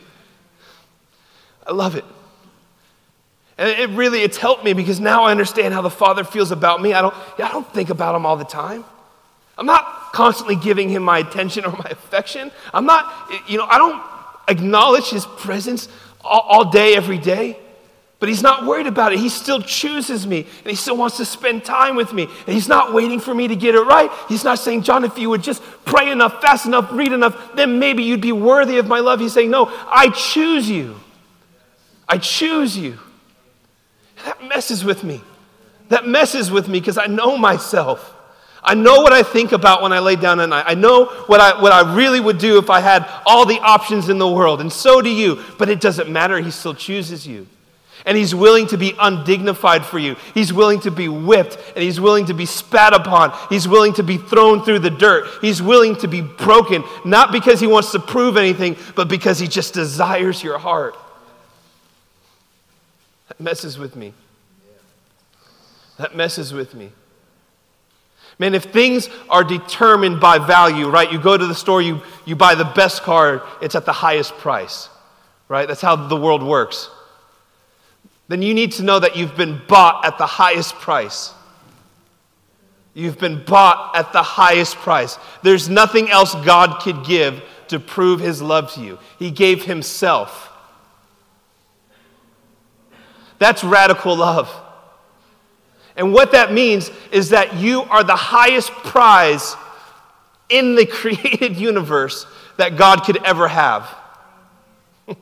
I 1.67 1.73
love 1.73 1.95
it. 1.95 2.05
And 3.59 3.69
it 3.69 3.89
really, 3.95 4.21
it's 4.21 4.37
helped 4.37 4.63
me 4.63 4.73
because 4.73 4.99
now 4.99 5.25
I 5.25 5.31
understand 5.31 5.75
how 5.75 5.83
the 5.83 5.91
Father 5.91 6.23
feels 6.23 6.51
about 6.51 6.81
me. 6.81 6.93
I 6.93 7.01
don't, 7.03 7.13
I 7.37 7.51
don't 7.51 7.71
think 7.71 7.91
about 7.91 8.15
him 8.15 8.25
all 8.25 8.35
the 8.35 8.43
time. 8.45 8.83
I'm 9.57 9.67
not 9.67 10.04
constantly 10.15 10.55
giving 10.55 10.87
him 10.87 11.03
my 11.03 11.19
attention 11.19 11.65
or 11.65 11.71
my 11.71 11.89
affection. 11.91 12.49
I'm 12.73 12.85
not, 12.85 13.29
you 13.47 13.57
know, 13.57 13.65
I 13.65 13.77
don't 13.77 14.01
acknowledge 14.47 15.09
his 15.09 15.25
presence 15.25 15.89
all, 16.23 16.39
all 16.39 16.71
day, 16.71 16.95
every 16.95 17.17
day. 17.17 17.59
But 18.19 18.29
he's 18.29 18.41
not 18.41 18.65
worried 18.65 18.87
about 18.87 19.11
it. 19.11 19.19
He 19.19 19.27
still 19.27 19.61
chooses 19.61 20.25
me 20.25 20.47
and 20.59 20.69
he 20.69 20.75
still 20.75 20.95
wants 20.95 21.17
to 21.17 21.25
spend 21.25 21.65
time 21.65 21.97
with 21.97 22.13
me. 22.13 22.23
And 22.23 22.53
he's 22.55 22.69
not 22.69 22.93
waiting 22.93 23.19
for 23.19 23.35
me 23.35 23.49
to 23.49 23.57
get 23.57 23.75
it 23.75 23.81
right. 23.81 24.09
He's 24.29 24.45
not 24.45 24.57
saying, 24.57 24.83
John, 24.83 25.03
if 25.03 25.17
you 25.17 25.29
would 25.29 25.43
just 25.43 25.61
pray 25.83 26.09
enough, 26.09 26.41
fast 26.41 26.65
enough, 26.65 26.89
read 26.93 27.11
enough, 27.11 27.53
then 27.55 27.77
maybe 27.77 28.03
you'd 28.03 28.21
be 28.21 28.31
worthy 28.31 28.77
of 28.77 28.87
my 28.87 29.01
love. 29.01 29.19
He's 29.19 29.33
saying, 29.33 29.51
No, 29.51 29.65
I 29.87 30.09
choose 30.15 30.69
you. 30.69 30.95
I 32.07 32.19
choose 32.19 32.77
you. 32.77 32.97
That 34.23 34.41
messes 34.47 34.85
with 34.85 35.03
me. 35.03 35.21
That 35.89 36.07
messes 36.07 36.49
with 36.49 36.69
me 36.69 36.79
because 36.79 36.97
I 36.97 37.07
know 37.07 37.37
myself. 37.37 38.14
I 38.65 38.73
know 38.73 39.01
what 39.01 39.13
I 39.13 39.21
think 39.21 39.51
about 39.51 39.83
when 39.83 39.93
I 39.93 39.99
lay 39.99 40.15
down 40.15 40.39
at 40.39 40.49
night. 40.49 40.65
I 40.67 40.73
know 40.73 41.05
what 41.05 41.39
I, 41.39 41.61
what 41.61 41.71
I 41.71 41.95
really 41.95 42.19
would 42.19 42.39
do 42.39 42.57
if 42.57 42.71
I 42.71 42.79
had 42.79 43.07
all 43.25 43.45
the 43.45 43.59
options 43.59 44.09
in 44.09 44.17
the 44.17 44.27
world. 44.27 44.59
And 44.59 44.73
so 44.73 45.01
do 45.01 45.09
you. 45.09 45.43
But 45.59 45.69
it 45.69 45.79
doesn't 45.79 46.09
matter. 46.09 46.39
He 46.39 46.49
still 46.49 46.73
chooses 46.73 47.27
you. 47.27 47.47
And 48.07 48.17
he's 48.17 48.35
willing 48.35 48.67
to 48.67 48.77
be 48.77 48.93
undignified 48.99 49.85
for 49.85 49.99
you. 49.99 50.15
He's 50.33 50.51
willing 50.51 50.79
to 50.81 50.91
be 50.91 51.07
whipped 51.07 51.57
and 51.75 51.83
he's 51.83 51.99
willing 51.99 52.25
to 52.25 52.33
be 52.33 52.45
spat 52.45 52.93
upon. 52.93 53.37
He's 53.49 53.67
willing 53.67 53.93
to 53.93 54.03
be 54.03 54.17
thrown 54.17 54.63
through 54.63 54.79
the 54.79 54.89
dirt. 54.89 55.27
He's 55.41 55.61
willing 55.61 55.95
to 55.97 56.07
be 56.07 56.21
broken, 56.21 56.83
not 57.03 57.31
because 57.31 57.59
he 57.59 57.67
wants 57.67 57.91
to 57.91 57.99
prove 57.99 58.35
anything, 58.35 58.77
but 58.95 59.07
because 59.07 59.39
he 59.39 59.47
just 59.47 59.73
desires 59.73 60.43
your 60.43 60.57
heart. 60.57 60.95
That 63.27 63.39
messes 63.39 63.77
with 63.77 63.95
me. 63.95 64.13
That 65.97 66.15
messes 66.15 66.53
with 66.53 66.73
me. 66.75 66.91
Man, 68.37 68.53
if 68.53 68.65
things 68.65 69.09
are 69.29 69.43
determined 69.43 70.19
by 70.19 70.39
value, 70.39 70.89
right? 70.89 71.11
You 71.11 71.19
go 71.19 71.37
to 71.37 71.47
the 71.47 71.55
store, 71.55 71.81
you, 71.81 72.01
you 72.25 72.35
buy 72.35 72.55
the 72.55 72.65
best 72.65 73.03
car, 73.03 73.43
it's 73.61 73.75
at 73.75 73.85
the 73.85 73.93
highest 73.93 74.33
price, 74.37 74.89
right? 75.47 75.67
That's 75.67 75.81
how 75.81 75.95
the 75.95 76.17
world 76.17 76.43
works 76.43 76.89
then 78.27 78.41
you 78.41 78.53
need 78.53 78.71
to 78.73 78.83
know 78.83 78.99
that 78.99 79.15
you've 79.15 79.35
been 79.35 79.61
bought 79.67 80.05
at 80.05 80.17
the 80.17 80.25
highest 80.25 80.75
price. 80.75 81.31
You've 82.93 83.19
been 83.19 83.43
bought 83.43 83.95
at 83.95 84.13
the 84.13 84.23
highest 84.23 84.77
price. 84.77 85.19
There's 85.43 85.69
nothing 85.69 86.09
else 86.09 86.33
God 86.33 86.81
could 86.81 87.05
give 87.05 87.43
to 87.67 87.79
prove 87.79 88.19
his 88.19 88.41
love 88.41 88.73
to 88.73 88.81
you. 88.81 88.99
He 89.19 89.31
gave 89.31 89.65
himself. 89.65 90.51
That's 93.37 93.63
radical 93.63 94.15
love. 94.15 94.49
And 95.95 96.13
what 96.13 96.31
that 96.33 96.51
means 96.51 96.91
is 97.11 97.29
that 97.29 97.55
you 97.55 97.81
are 97.83 98.03
the 98.03 98.15
highest 98.15 98.71
prize 98.71 99.55
in 100.49 100.75
the 100.75 100.85
created 101.01 101.55
universe 101.57 102.25
that 102.57 102.77
God 102.77 103.03
could 103.03 103.23
ever 103.23 103.47
have. 103.47 103.93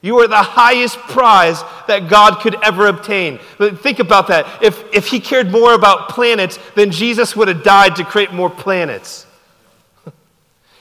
You 0.00 0.20
are 0.20 0.28
the 0.28 0.36
highest 0.36 0.96
prize 0.96 1.62
that 1.88 2.08
God 2.08 2.40
could 2.40 2.54
ever 2.62 2.86
obtain. 2.86 3.40
But 3.58 3.80
think 3.80 3.98
about 3.98 4.28
that. 4.28 4.62
If, 4.62 4.82
if 4.94 5.08
He 5.08 5.18
cared 5.18 5.50
more 5.50 5.74
about 5.74 6.10
planets, 6.10 6.58
then 6.76 6.90
Jesus 6.92 7.34
would 7.34 7.48
have 7.48 7.64
died 7.64 7.96
to 7.96 8.04
create 8.04 8.32
more 8.32 8.50
planets. 8.50 9.26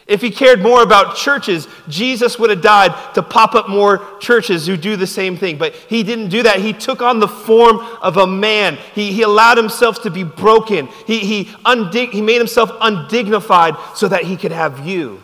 If 0.08 0.22
He 0.22 0.32
cared 0.32 0.62
more 0.62 0.82
about 0.82 1.18
churches, 1.18 1.68
Jesus 1.90 2.40
would 2.40 2.50
have 2.50 2.62
died 2.62 3.14
to 3.16 3.22
pop 3.22 3.56
up 3.56 3.68
more 3.68 4.06
churches 4.20 4.66
who 4.66 4.78
do 4.78 4.96
the 4.96 5.08
same 5.08 5.36
thing. 5.38 5.58
But 5.58 5.74
He 5.74 6.04
didn't 6.04 6.30
do 6.30 6.44
that. 6.44 6.60
He 6.60 6.74
took 6.74 7.02
on 7.02 7.20
the 7.20 7.28
form 7.28 7.80
of 8.02 8.18
a 8.18 8.28
man, 8.28 8.78
He, 8.96 9.12
he 9.12 9.24
allowed 9.24 9.58
Himself 9.58 10.04
to 10.04 10.10
be 10.10 10.24
broken, 10.24 10.88
he, 11.06 11.20
he, 11.20 11.46
undig- 11.66 12.12
he 12.12 12.22
made 12.22 12.38
Himself 12.38 12.72
undignified 12.80 13.76
so 13.96 14.08
that 14.08 14.24
He 14.24 14.38
could 14.38 14.52
have 14.52 14.88
you. 14.88 15.22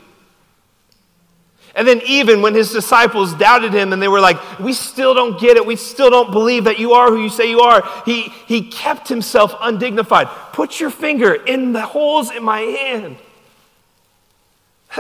And 1.76 1.88
then, 1.88 2.02
even 2.06 2.44
when 2.44 2.54
his 2.54 2.72
disciples 2.72 3.34
doubted 3.34 3.74
him 3.74 3.94
and 3.94 4.02
they 4.02 4.08
were 4.08 4.20
like, 4.20 4.60
We 4.60 4.74
still 4.74 5.16
don't 5.16 5.40
get 5.40 5.58
it. 5.58 5.66
We 5.66 5.76
still 5.76 6.12
don't 6.12 6.32
believe 6.32 6.66
that 6.66 6.78
you 6.78 6.94
are 6.94 7.10
who 7.10 7.22
you 7.22 7.30
say 7.30 7.50
you 7.50 7.62
are, 7.62 7.84
he, 8.06 8.30
he 8.46 8.70
kept 8.70 9.08
himself 9.08 9.56
undignified. 9.60 10.28
Put 10.52 10.80
your 10.80 10.92
finger 10.92 11.34
in 11.34 11.74
the 11.74 11.82
holes 11.82 12.30
in 12.30 12.44
my 12.44 12.60
hand. 12.60 13.18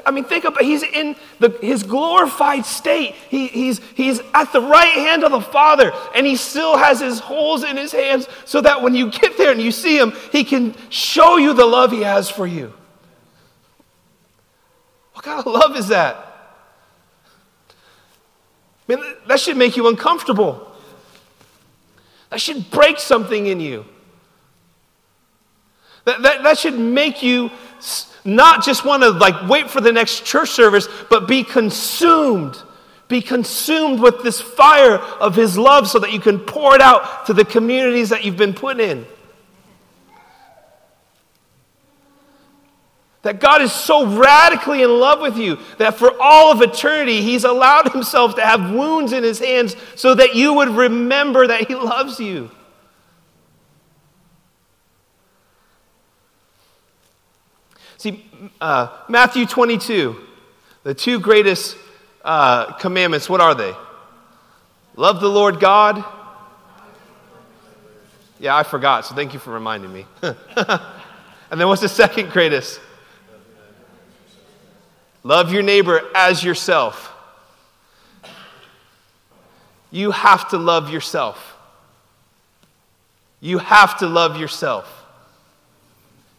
I 0.05 0.11
mean, 0.11 0.23
think 0.23 0.43
about 0.43 0.63
he's 0.63 0.83
in 0.83 1.15
the, 1.39 1.49
his 1.61 1.83
glorified 1.83 2.65
state. 2.65 3.13
He, 3.29 3.47
he's, 3.47 3.79
he's 3.95 4.19
at 4.33 4.51
the 4.51 4.61
right 4.61 4.91
hand 4.91 5.23
of 5.23 5.31
the 5.31 5.41
Father, 5.41 5.93
and 6.15 6.25
he 6.25 6.35
still 6.35 6.77
has 6.77 6.99
his 6.99 7.19
holes 7.19 7.63
in 7.63 7.77
his 7.77 7.91
hands 7.91 8.27
so 8.45 8.61
that 8.61 8.81
when 8.81 8.95
you 8.95 9.11
get 9.11 9.37
there 9.37 9.51
and 9.51 9.61
you 9.61 9.71
see 9.71 9.97
him, 9.97 10.13
he 10.31 10.43
can 10.43 10.75
show 10.89 11.37
you 11.37 11.53
the 11.53 11.65
love 11.65 11.91
he 11.91 12.01
has 12.01 12.29
for 12.29 12.47
you. 12.47 12.73
What 15.13 15.25
kind 15.25 15.39
of 15.39 15.45
love 15.45 15.77
is 15.77 15.89
that? 15.89 16.29
Man, 18.87 18.99
that 19.27 19.39
should 19.39 19.57
make 19.57 19.77
you 19.77 19.87
uncomfortable. 19.87 20.71
That 22.31 22.41
should 22.41 22.69
break 22.71 22.97
something 22.99 23.45
in 23.45 23.59
you. 23.59 23.85
That, 26.05 26.21
that, 26.23 26.43
that 26.43 26.57
should 26.57 26.77
make 26.77 27.21
you 27.21 27.51
not 28.25 28.63
just 28.63 28.85
want 28.85 29.03
to 29.03 29.09
like 29.09 29.49
wait 29.49 29.69
for 29.69 29.81
the 29.81 29.91
next 29.91 30.25
church 30.25 30.49
service, 30.49 30.87
but 31.09 31.27
be 31.27 31.43
consumed. 31.43 32.57
Be 33.07 33.21
consumed 33.21 33.99
with 33.99 34.23
this 34.23 34.39
fire 34.39 34.97
of 34.97 35.35
his 35.35 35.57
love 35.57 35.87
so 35.87 35.99
that 35.99 36.13
you 36.13 36.19
can 36.19 36.39
pour 36.39 36.73
it 36.75 36.81
out 36.81 37.25
to 37.27 37.33
the 37.33 37.45
communities 37.45 38.09
that 38.09 38.23
you've 38.23 38.37
been 38.37 38.53
put 38.53 38.79
in. 38.79 39.05
That 43.23 43.39
God 43.39 43.61
is 43.61 43.71
so 43.71 44.05
radically 44.05 44.83
in 44.83 44.89
love 44.89 45.21
with 45.21 45.37
you 45.37 45.57
that 45.77 45.95
for 45.97 46.13
all 46.19 46.51
of 46.51 46.61
eternity, 46.61 47.21
He's 47.21 47.45
allowed 47.45 47.91
Himself 47.93 48.35
to 48.35 48.41
have 48.41 48.71
wounds 48.71 49.13
in 49.13 49.23
His 49.23 49.39
hands 49.39 49.75
so 49.95 50.13
that 50.15 50.35
you 50.35 50.53
would 50.53 50.69
remember 50.69 51.47
that 51.47 51.67
He 51.67 51.75
loves 51.75 52.19
you. 52.19 52.51
See, 58.03 58.21
uh, 58.59 58.89
Matthew 59.07 59.45
22, 59.45 60.17
the 60.83 60.93
two 60.93 61.21
greatest 61.21 61.77
uh, 62.25 62.73
commandments, 62.73 63.29
what 63.29 63.39
are 63.39 63.55
they? 63.55 63.73
Love 64.97 65.21
the 65.21 65.29
Lord 65.29 65.61
God. 65.61 66.03
Yeah, 68.41 68.57
I 68.57 68.63
forgot, 68.63 69.05
so 69.05 69.15
thank 69.15 69.33
you 69.33 69.39
for 69.39 69.53
reminding 69.53 69.93
me. 69.93 70.05
and 70.21 70.35
then 71.49 71.65
what's 71.69 71.81
the 71.81 71.87
second 71.87 72.31
greatest? 72.31 72.81
Love 75.23 75.53
your 75.53 75.63
neighbor 75.63 76.01
as 76.13 76.43
yourself. 76.43 77.09
You 79.91 80.11
have 80.11 80.49
to 80.49 80.57
love 80.57 80.89
yourself. 80.89 81.55
you 83.39 83.59
have 83.59 83.97
to 83.99 84.07
love 84.07 84.37
yourself. 84.37 85.02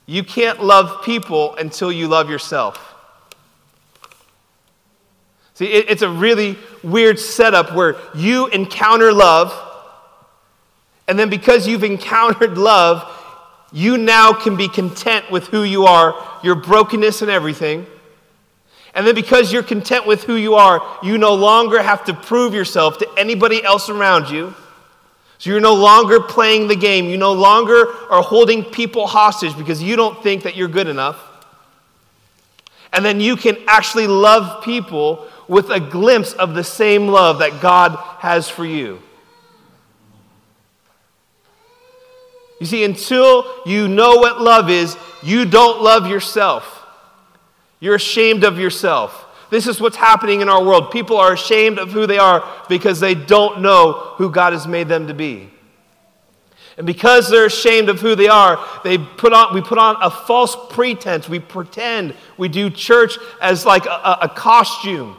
You 0.07 0.23
can't 0.23 0.63
love 0.63 1.05
people 1.05 1.55
until 1.57 1.91
you 1.91 2.09
love 2.09 2.29
yourself. 2.29 2.95
See, 5.55 5.67
it, 5.67 5.89
it's 5.89 6.03
a 6.03 6.09
really 6.09 6.59
weird 6.83 7.19
setup 7.19 7.75
where 7.75 7.97
you 8.15 8.49
encounter 8.49 9.13
love, 9.13 9.53
and 11.07 11.19
then 11.19 11.31
because 11.31 11.67
you've 11.67 11.85
encountered 11.85 12.59
love, 12.59 13.11
you 13.73 13.97
now 13.97 14.33
can 14.33 14.57
be 14.57 14.69
content 14.69 15.31
with 15.31 15.49
who 15.49 15.63
you 15.63 15.85
are, 15.85 16.15
your 16.43 16.55
brokenness 16.55 17.23
and 17.23 17.31
everything. 17.31 17.87
And 18.95 19.07
then 19.07 19.15
because 19.15 19.53
you're 19.53 19.65
content 19.65 20.07
with 20.07 20.25
who 20.25 20.37
you 20.37 20.55
are, 20.55 20.81
you 21.03 21.19
no 21.19 21.35
longer 21.35 21.83
have 21.83 22.05
to 22.05 22.15
prove 22.15 22.55
yourself 22.55 22.99
to 22.99 23.09
anybody 23.17 23.63
else 23.65 23.89
around 23.89 24.31
you. 24.31 24.55
So 25.45 25.51
you're 25.51 25.61
no 25.61 25.75
longer 25.75 26.21
playing 26.21 26.69
the 26.69 26.75
game. 26.75 27.05
You 27.05 27.19
no 27.19 27.35
longer 27.35 27.91
are 28.09 28.23
holding 28.23 28.65
people 28.65 29.07
hostage 29.07 29.55
because 29.59 29.83
you 29.83 29.95
don't 29.95 30.23
think 30.23 30.45
that 30.45 30.57
you're 30.57 30.69
good 30.69 30.89
enough. 30.89 31.23
And 32.95 33.05
then 33.05 33.21
you 33.21 33.37
can 33.37 33.59
actually 33.69 34.07
love 34.07 34.65
people 34.65 35.27
with 35.47 35.69
a 35.69 35.79
glimpse 35.79 36.33
of 36.33 36.55
the 36.55 36.65
same 36.65 37.09
love 37.09 37.41
that 37.41 37.61
God 37.61 37.95
has 38.21 38.49
for 38.49 38.65
you. 38.65 39.03
You 42.59 42.65
see, 42.65 42.83
until 42.83 43.45
you 43.67 43.87
know 43.87 44.17
what 44.17 44.41
love 44.41 44.71
is, 44.71 44.97
you 45.23 45.45
don't 45.45 45.83
love 45.83 46.07
yourself. 46.07 46.87
You're 47.81 47.97
ashamed 47.97 48.45
of 48.45 48.59
yourself. 48.59 49.24
This 49.55 49.69
is 49.69 49.81
what's 49.81 49.95
happening 49.95 50.41
in 50.41 50.49
our 50.49 50.65
world. 50.65 50.91
People 50.91 51.17
are 51.17 51.33
ashamed 51.33 51.79
of 51.79 51.93
who 51.93 52.09
they 52.09 52.19
are 52.19 52.45
because 52.69 52.99
they 52.99 53.15
don't 53.15 53.61
know 53.61 53.93
who 54.17 54.29
God 54.29 54.53
has 54.53 54.67
made 54.67 54.89
them 54.89 55.07
to 55.07 55.15
be. 55.15 55.49
And 56.77 56.85
because 56.85 57.31
they're 57.31 57.47
ashamed 57.47 57.89
of 57.89 58.01
who 58.01 58.17
they 58.17 58.27
are, 58.27 58.59
they 58.83 58.99
put 58.99 59.33
on, 59.33 59.55
we 59.55 59.61
put 59.61 59.79
on 59.79 59.95
a 60.03 60.11
false 60.11 60.57
pretense. 60.71 61.29
We 61.29 61.39
pretend 61.39 62.17
we 62.37 62.49
do 62.49 62.69
church 62.69 63.17
as 63.41 63.65
like 63.65 63.87
a, 63.87 64.19
a 64.23 64.29
costume. 64.29 65.15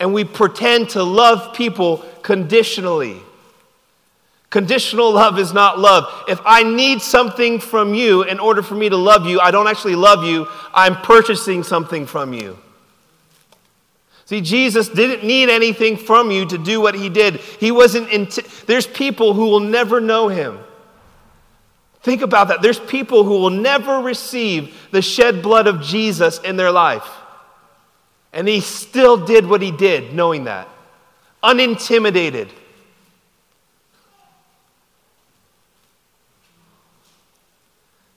And 0.00 0.14
we 0.14 0.24
pretend 0.24 0.88
to 0.90 1.02
love 1.02 1.54
people 1.54 1.98
conditionally. 2.22 3.18
Conditional 4.48 5.12
love 5.12 5.38
is 5.38 5.52
not 5.52 5.78
love. 5.78 6.24
If 6.30 6.40
I 6.46 6.62
need 6.62 7.02
something 7.02 7.60
from 7.60 7.92
you 7.92 8.22
in 8.22 8.40
order 8.40 8.62
for 8.62 8.74
me 8.74 8.88
to 8.88 8.96
love 8.96 9.26
you, 9.26 9.38
I 9.38 9.50
don't 9.50 9.68
actually 9.68 9.96
love 9.96 10.24
you, 10.24 10.48
I'm 10.72 10.96
purchasing 11.02 11.62
something 11.62 12.06
from 12.06 12.32
you. 12.32 12.58
See, 14.28 14.42
Jesus 14.42 14.90
didn't 14.90 15.26
need 15.26 15.48
anything 15.48 15.96
from 15.96 16.30
you 16.30 16.44
to 16.44 16.58
do 16.58 16.82
what 16.82 16.94
he 16.94 17.08
did. 17.08 17.36
He 17.36 17.70
wasn't, 17.70 18.10
int- 18.10 18.44
there's 18.66 18.86
people 18.86 19.32
who 19.32 19.46
will 19.46 19.60
never 19.60 20.02
know 20.02 20.28
him. 20.28 20.58
Think 22.02 22.20
about 22.20 22.48
that. 22.48 22.60
There's 22.60 22.78
people 22.78 23.24
who 23.24 23.40
will 23.40 23.48
never 23.48 24.00
receive 24.00 24.76
the 24.90 25.00
shed 25.00 25.40
blood 25.40 25.66
of 25.66 25.80
Jesus 25.80 26.40
in 26.40 26.58
their 26.58 26.70
life. 26.70 27.08
And 28.34 28.46
he 28.46 28.60
still 28.60 29.16
did 29.16 29.46
what 29.46 29.62
he 29.62 29.70
did, 29.70 30.12
knowing 30.12 30.44
that. 30.44 30.68
Unintimidated. 31.42 32.50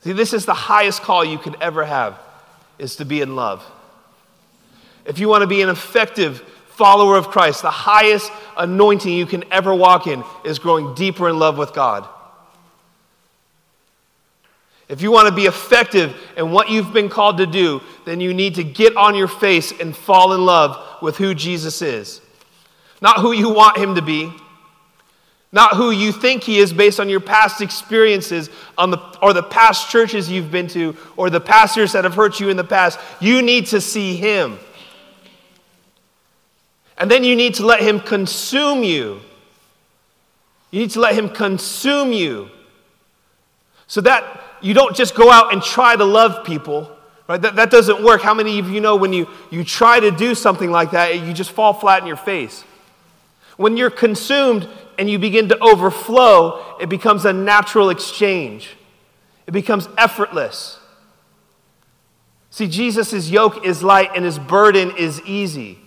See, 0.02 0.12
this 0.12 0.34
is 0.34 0.45
the 0.45 0.54
highest 0.54 1.04
call 1.04 1.24
you 1.24 1.38
could 1.38 1.56
ever 1.62 1.86
have, 1.86 2.19
is 2.78 2.97
to 2.97 3.06
be 3.06 3.21
in 3.21 3.38
love. 3.38 3.65
If 5.06 5.20
you 5.20 5.28
want 5.28 5.42
to 5.42 5.48
be 5.48 5.62
an 5.62 5.70
effective 5.70 6.40
follower 6.68 7.18
of 7.18 7.28
Christ, 7.28 7.62
the 7.62 7.72
highest 7.72 8.32
anointing 8.58 9.14
you 9.14 9.26
can 9.26 9.44
ever 9.52 9.74
walk 9.74 10.08
in 10.08 10.24
is 10.46 10.60
growing 10.60 10.94
deeper 10.96 11.30
in 11.30 11.40
love 11.40 11.58
with 11.58 11.74
God. 11.74 12.08
If 14.90 15.02
you 15.02 15.10
want 15.10 15.30
to 15.30 15.34
be 15.34 15.46
effective 15.46 16.14
in 16.36 16.52
what 16.52 16.70
you've 16.70 16.92
been 16.92 17.08
called 17.08 17.38
to 17.38 17.46
do, 17.46 17.82
then 18.04 18.20
you 18.20 18.34
need 18.34 18.56
to 18.56 18.64
get 18.64 18.98
on 18.98 19.16
your 19.16 19.30
face 19.30 19.72
and 19.80 19.96
fall 19.96 20.34
in 20.34 20.46
love 20.46 21.02
with 21.02 21.16
who 21.16 21.34
Jesus 21.34 21.82
is. 21.82 22.20
Not 23.02 23.20
who 23.20 23.32
you 23.32 23.50
want 23.50 23.78
him 23.78 23.96
to 23.96 24.02
be, 24.02 24.34
not 25.54 25.76
who 25.76 25.92
you 25.92 26.12
think 26.12 26.44
he 26.44 26.58
is 26.58 26.72
based 26.72 27.00
on 27.00 27.10
your 27.10 27.20
past 27.20 27.62
experiences 27.62 28.50
on 28.78 28.92
the, 28.92 28.98
or 29.22 29.34
the 29.34 29.44
past 29.44 29.90
churches 29.90 30.30
you've 30.30 30.52
been 30.52 30.68
to 30.70 30.96
or 31.18 31.30
the 31.30 31.42
pastors 31.42 31.92
that 31.92 32.06
have 32.06 32.16
hurt 32.16 32.40
you 32.40 32.50
in 32.50 32.58
the 32.58 32.64
past. 32.64 33.00
You 33.20 33.42
need 33.42 33.68
to 33.68 33.82
see 33.82 34.16
him. 34.16 34.60
And 37.02 37.10
then 37.10 37.24
you 37.24 37.36
need 37.36 37.56
to 37.56 37.66
let 37.66 37.82
Him 37.82 38.00
consume 38.00 38.84
you. 38.84 39.22
You 40.70 40.82
need 40.82 40.92
to 40.92 41.00
let 41.00 41.16
Him 41.16 41.30
consume 41.30 42.14
you. 42.14 42.52
So 43.88 44.02
that 44.02 44.40
you 44.62 44.76
don't 44.76 44.96
just 44.96 45.16
go 45.16 45.32
out 45.32 45.52
and 45.52 45.64
try 45.64 45.96
to 45.96 46.06
love 46.06 46.46
people, 46.46 46.96
right? 47.28 47.42
That, 47.42 47.56
that 47.56 47.72
doesn't 47.72 48.04
work. 48.04 48.22
How 48.22 48.36
many 48.36 48.60
of 48.60 48.70
you 48.70 48.82
know 48.82 48.96
when 48.96 49.14
you, 49.14 49.28
you 49.50 49.64
try 49.64 50.00
to 50.00 50.12
do 50.12 50.36
something 50.36 50.70
like 50.70 50.92
that, 50.92 51.20
you 51.20 51.34
just 51.34 51.50
fall 51.50 51.74
flat 51.74 52.04
in 52.04 52.08
your 52.08 52.18
face? 52.18 52.64
When 53.58 53.78
you're 53.78 53.90
consumed 53.90 54.68
and 55.00 55.10
you 55.10 55.18
begin 55.18 55.50
to 55.50 55.58
overflow, 55.60 56.78
it 56.80 56.88
becomes 56.88 57.26
a 57.26 57.34
natural 57.34 57.90
exchange, 57.90 58.78
it 59.48 59.52
becomes 59.52 59.90
effortless. 59.98 60.78
See, 62.52 62.68
Jesus' 62.68 63.32
yoke 63.32 63.66
is 63.66 63.82
light 63.82 64.12
and 64.16 64.24
his 64.24 64.38
burden 64.38 64.96
is 64.98 65.20
easy. 65.22 65.81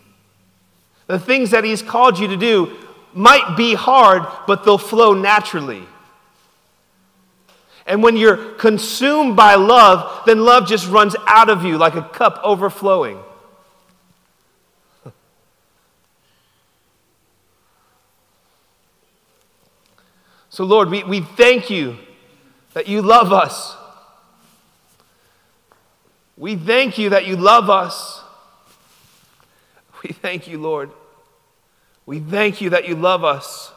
The 1.06 1.18
things 1.18 1.50
that 1.50 1.64
He's 1.64 1.82
called 1.82 2.18
you 2.18 2.28
to 2.28 2.36
do 2.36 2.76
might 3.12 3.56
be 3.56 3.74
hard, 3.74 4.26
but 4.46 4.64
they'll 4.64 4.78
flow 4.78 5.14
naturally. 5.14 5.84
And 7.86 8.02
when 8.02 8.16
you're 8.16 8.54
consumed 8.54 9.36
by 9.36 9.56
love, 9.56 10.24
then 10.24 10.44
love 10.44 10.66
just 10.66 10.88
runs 10.88 11.14
out 11.26 11.50
of 11.50 11.64
you 11.64 11.76
like 11.76 11.94
a 11.94 12.02
cup 12.02 12.40
overflowing. 12.42 13.18
So, 20.48 20.64
Lord, 20.64 20.88
we, 20.88 21.02
we 21.02 21.20
thank 21.20 21.68
you 21.68 21.98
that 22.74 22.86
you 22.86 23.02
love 23.02 23.32
us. 23.32 23.76
We 26.36 26.56
thank 26.56 26.96
you 26.96 27.10
that 27.10 27.26
you 27.26 27.36
love 27.36 27.68
us. 27.68 28.23
We 30.04 30.12
thank 30.12 30.46
you, 30.46 30.58
Lord. 30.58 30.90
We 32.04 32.20
thank 32.20 32.60
you 32.60 32.70
that 32.70 32.86
you 32.86 32.94
love 32.94 33.24
us. 33.24 33.72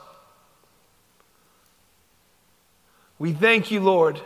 We 3.17 3.31
thank 3.31 3.71
you, 3.71 3.79
Lord. 3.79 4.19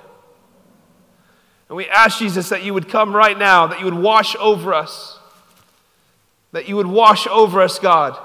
And 1.69 1.77
we 1.77 1.87
ask 1.87 2.17
Jesus 2.17 2.49
that 2.49 2.63
you 2.63 2.73
would 2.73 2.89
come 2.89 3.15
right 3.15 3.37
now, 3.37 3.67
that 3.67 3.79
you 3.79 3.85
would 3.85 3.93
wash 3.93 4.35
over 4.37 4.73
us, 4.73 5.19
that 6.51 6.67
you 6.67 6.75
would 6.75 6.87
wash 6.87 7.27
over 7.27 7.61
us, 7.61 7.79
God 7.79 8.17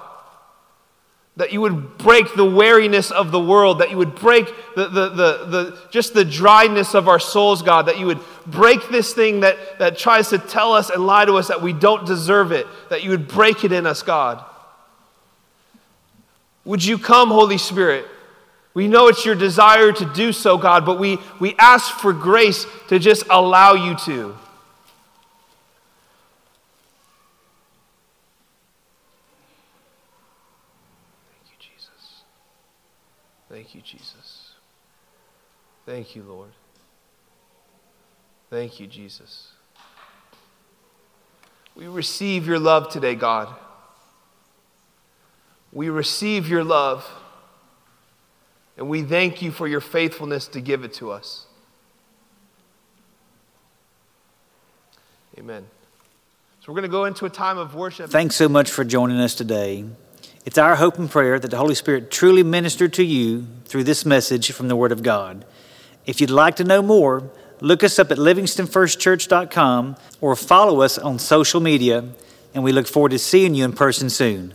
that 1.36 1.52
you 1.52 1.60
would 1.60 1.98
break 1.98 2.34
the 2.34 2.44
weariness 2.44 3.10
of 3.10 3.30
the 3.30 3.40
world, 3.40 3.80
that 3.80 3.90
you 3.90 3.98
would 3.98 4.14
break 4.14 4.46
the, 4.74 4.88
the, 4.88 5.08
the, 5.10 5.46
the, 5.46 5.78
just 5.90 6.14
the 6.14 6.24
dryness 6.24 6.94
of 6.94 7.08
our 7.08 7.18
souls, 7.18 7.60
God, 7.60 7.86
that 7.86 7.98
you 7.98 8.06
would 8.06 8.20
break 8.46 8.88
this 8.88 9.12
thing 9.12 9.40
that, 9.40 9.78
that 9.78 9.98
tries 9.98 10.30
to 10.30 10.38
tell 10.38 10.72
us 10.72 10.88
and 10.88 11.06
lie 11.06 11.26
to 11.26 11.34
us 11.34 11.48
that 11.48 11.60
we 11.60 11.74
don't 11.74 12.06
deserve 12.06 12.52
it, 12.52 12.66
that 12.88 13.04
you 13.04 13.10
would 13.10 13.28
break 13.28 13.64
it 13.64 13.72
in 13.72 13.86
us, 13.86 14.02
God. 14.02 14.42
Would 16.64 16.82
you 16.82 16.96
come, 16.96 17.28
Holy 17.28 17.58
Spirit? 17.58 18.06
We 18.72 18.88
know 18.88 19.08
it's 19.08 19.24
your 19.24 19.34
desire 19.34 19.92
to 19.92 20.12
do 20.14 20.32
so, 20.32 20.56
God, 20.56 20.86
but 20.86 20.98
we, 20.98 21.18
we 21.38 21.54
ask 21.58 21.98
for 21.98 22.12
grace 22.14 22.66
to 22.88 22.98
just 22.98 23.24
allow 23.28 23.74
you 23.74 23.94
to. 24.06 24.36
Thank 33.56 33.65
you, 33.76 33.82
Jesus. 33.82 34.52
Thank 35.84 36.16
you, 36.16 36.22
Lord. 36.24 36.50
Thank 38.50 38.80
you, 38.80 38.86
Jesus. 38.86 39.52
We 41.76 41.86
receive 41.86 42.46
your 42.46 42.58
love 42.58 42.88
today, 42.88 43.14
God. 43.14 43.54
We 45.72 45.90
receive 45.90 46.48
your 46.48 46.64
love, 46.64 47.06
and 48.78 48.88
we 48.88 49.02
thank 49.02 49.42
you 49.42 49.50
for 49.50 49.68
your 49.68 49.82
faithfulness 49.82 50.48
to 50.48 50.60
give 50.60 50.84
it 50.84 50.94
to 50.94 51.10
us. 51.10 51.46
Amen. 55.38 55.66
So 56.60 56.72
we're 56.72 56.80
going 56.80 56.90
to 56.90 56.96
go 56.96 57.04
into 57.04 57.26
a 57.26 57.30
time 57.30 57.58
of 57.58 57.74
worship. 57.74 58.10
Thanks 58.10 58.36
so 58.36 58.48
much 58.48 58.70
for 58.70 58.84
joining 58.84 59.18
us 59.18 59.34
today. 59.34 59.84
It's 60.46 60.58
our 60.58 60.76
hope 60.76 60.96
and 60.96 61.10
prayer 61.10 61.40
that 61.40 61.50
the 61.50 61.56
Holy 61.56 61.74
Spirit 61.74 62.08
truly 62.08 62.44
ministered 62.44 62.92
to 62.94 63.04
you 63.04 63.48
through 63.64 63.82
this 63.82 64.06
message 64.06 64.52
from 64.52 64.68
the 64.68 64.76
Word 64.76 64.92
of 64.92 65.02
God. 65.02 65.44
If 66.06 66.20
you'd 66.20 66.30
like 66.30 66.54
to 66.56 66.64
know 66.64 66.82
more, 66.82 67.28
look 67.60 67.82
us 67.82 67.98
up 67.98 68.12
at 68.12 68.18
livingstonfirstchurch.com 68.18 69.96
or 70.20 70.36
follow 70.36 70.82
us 70.82 70.98
on 70.98 71.18
social 71.18 71.60
media, 71.60 72.04
and 72.54 72.62
we 72.62 72.70
look 72.70 72.86
forward 72.86 73.10
to 73.10 73.18
seeing 73.18 73.56
you 73.56 73.64
in 73.64 73.72
person 73.72 74.08
soon. 74.08 74.54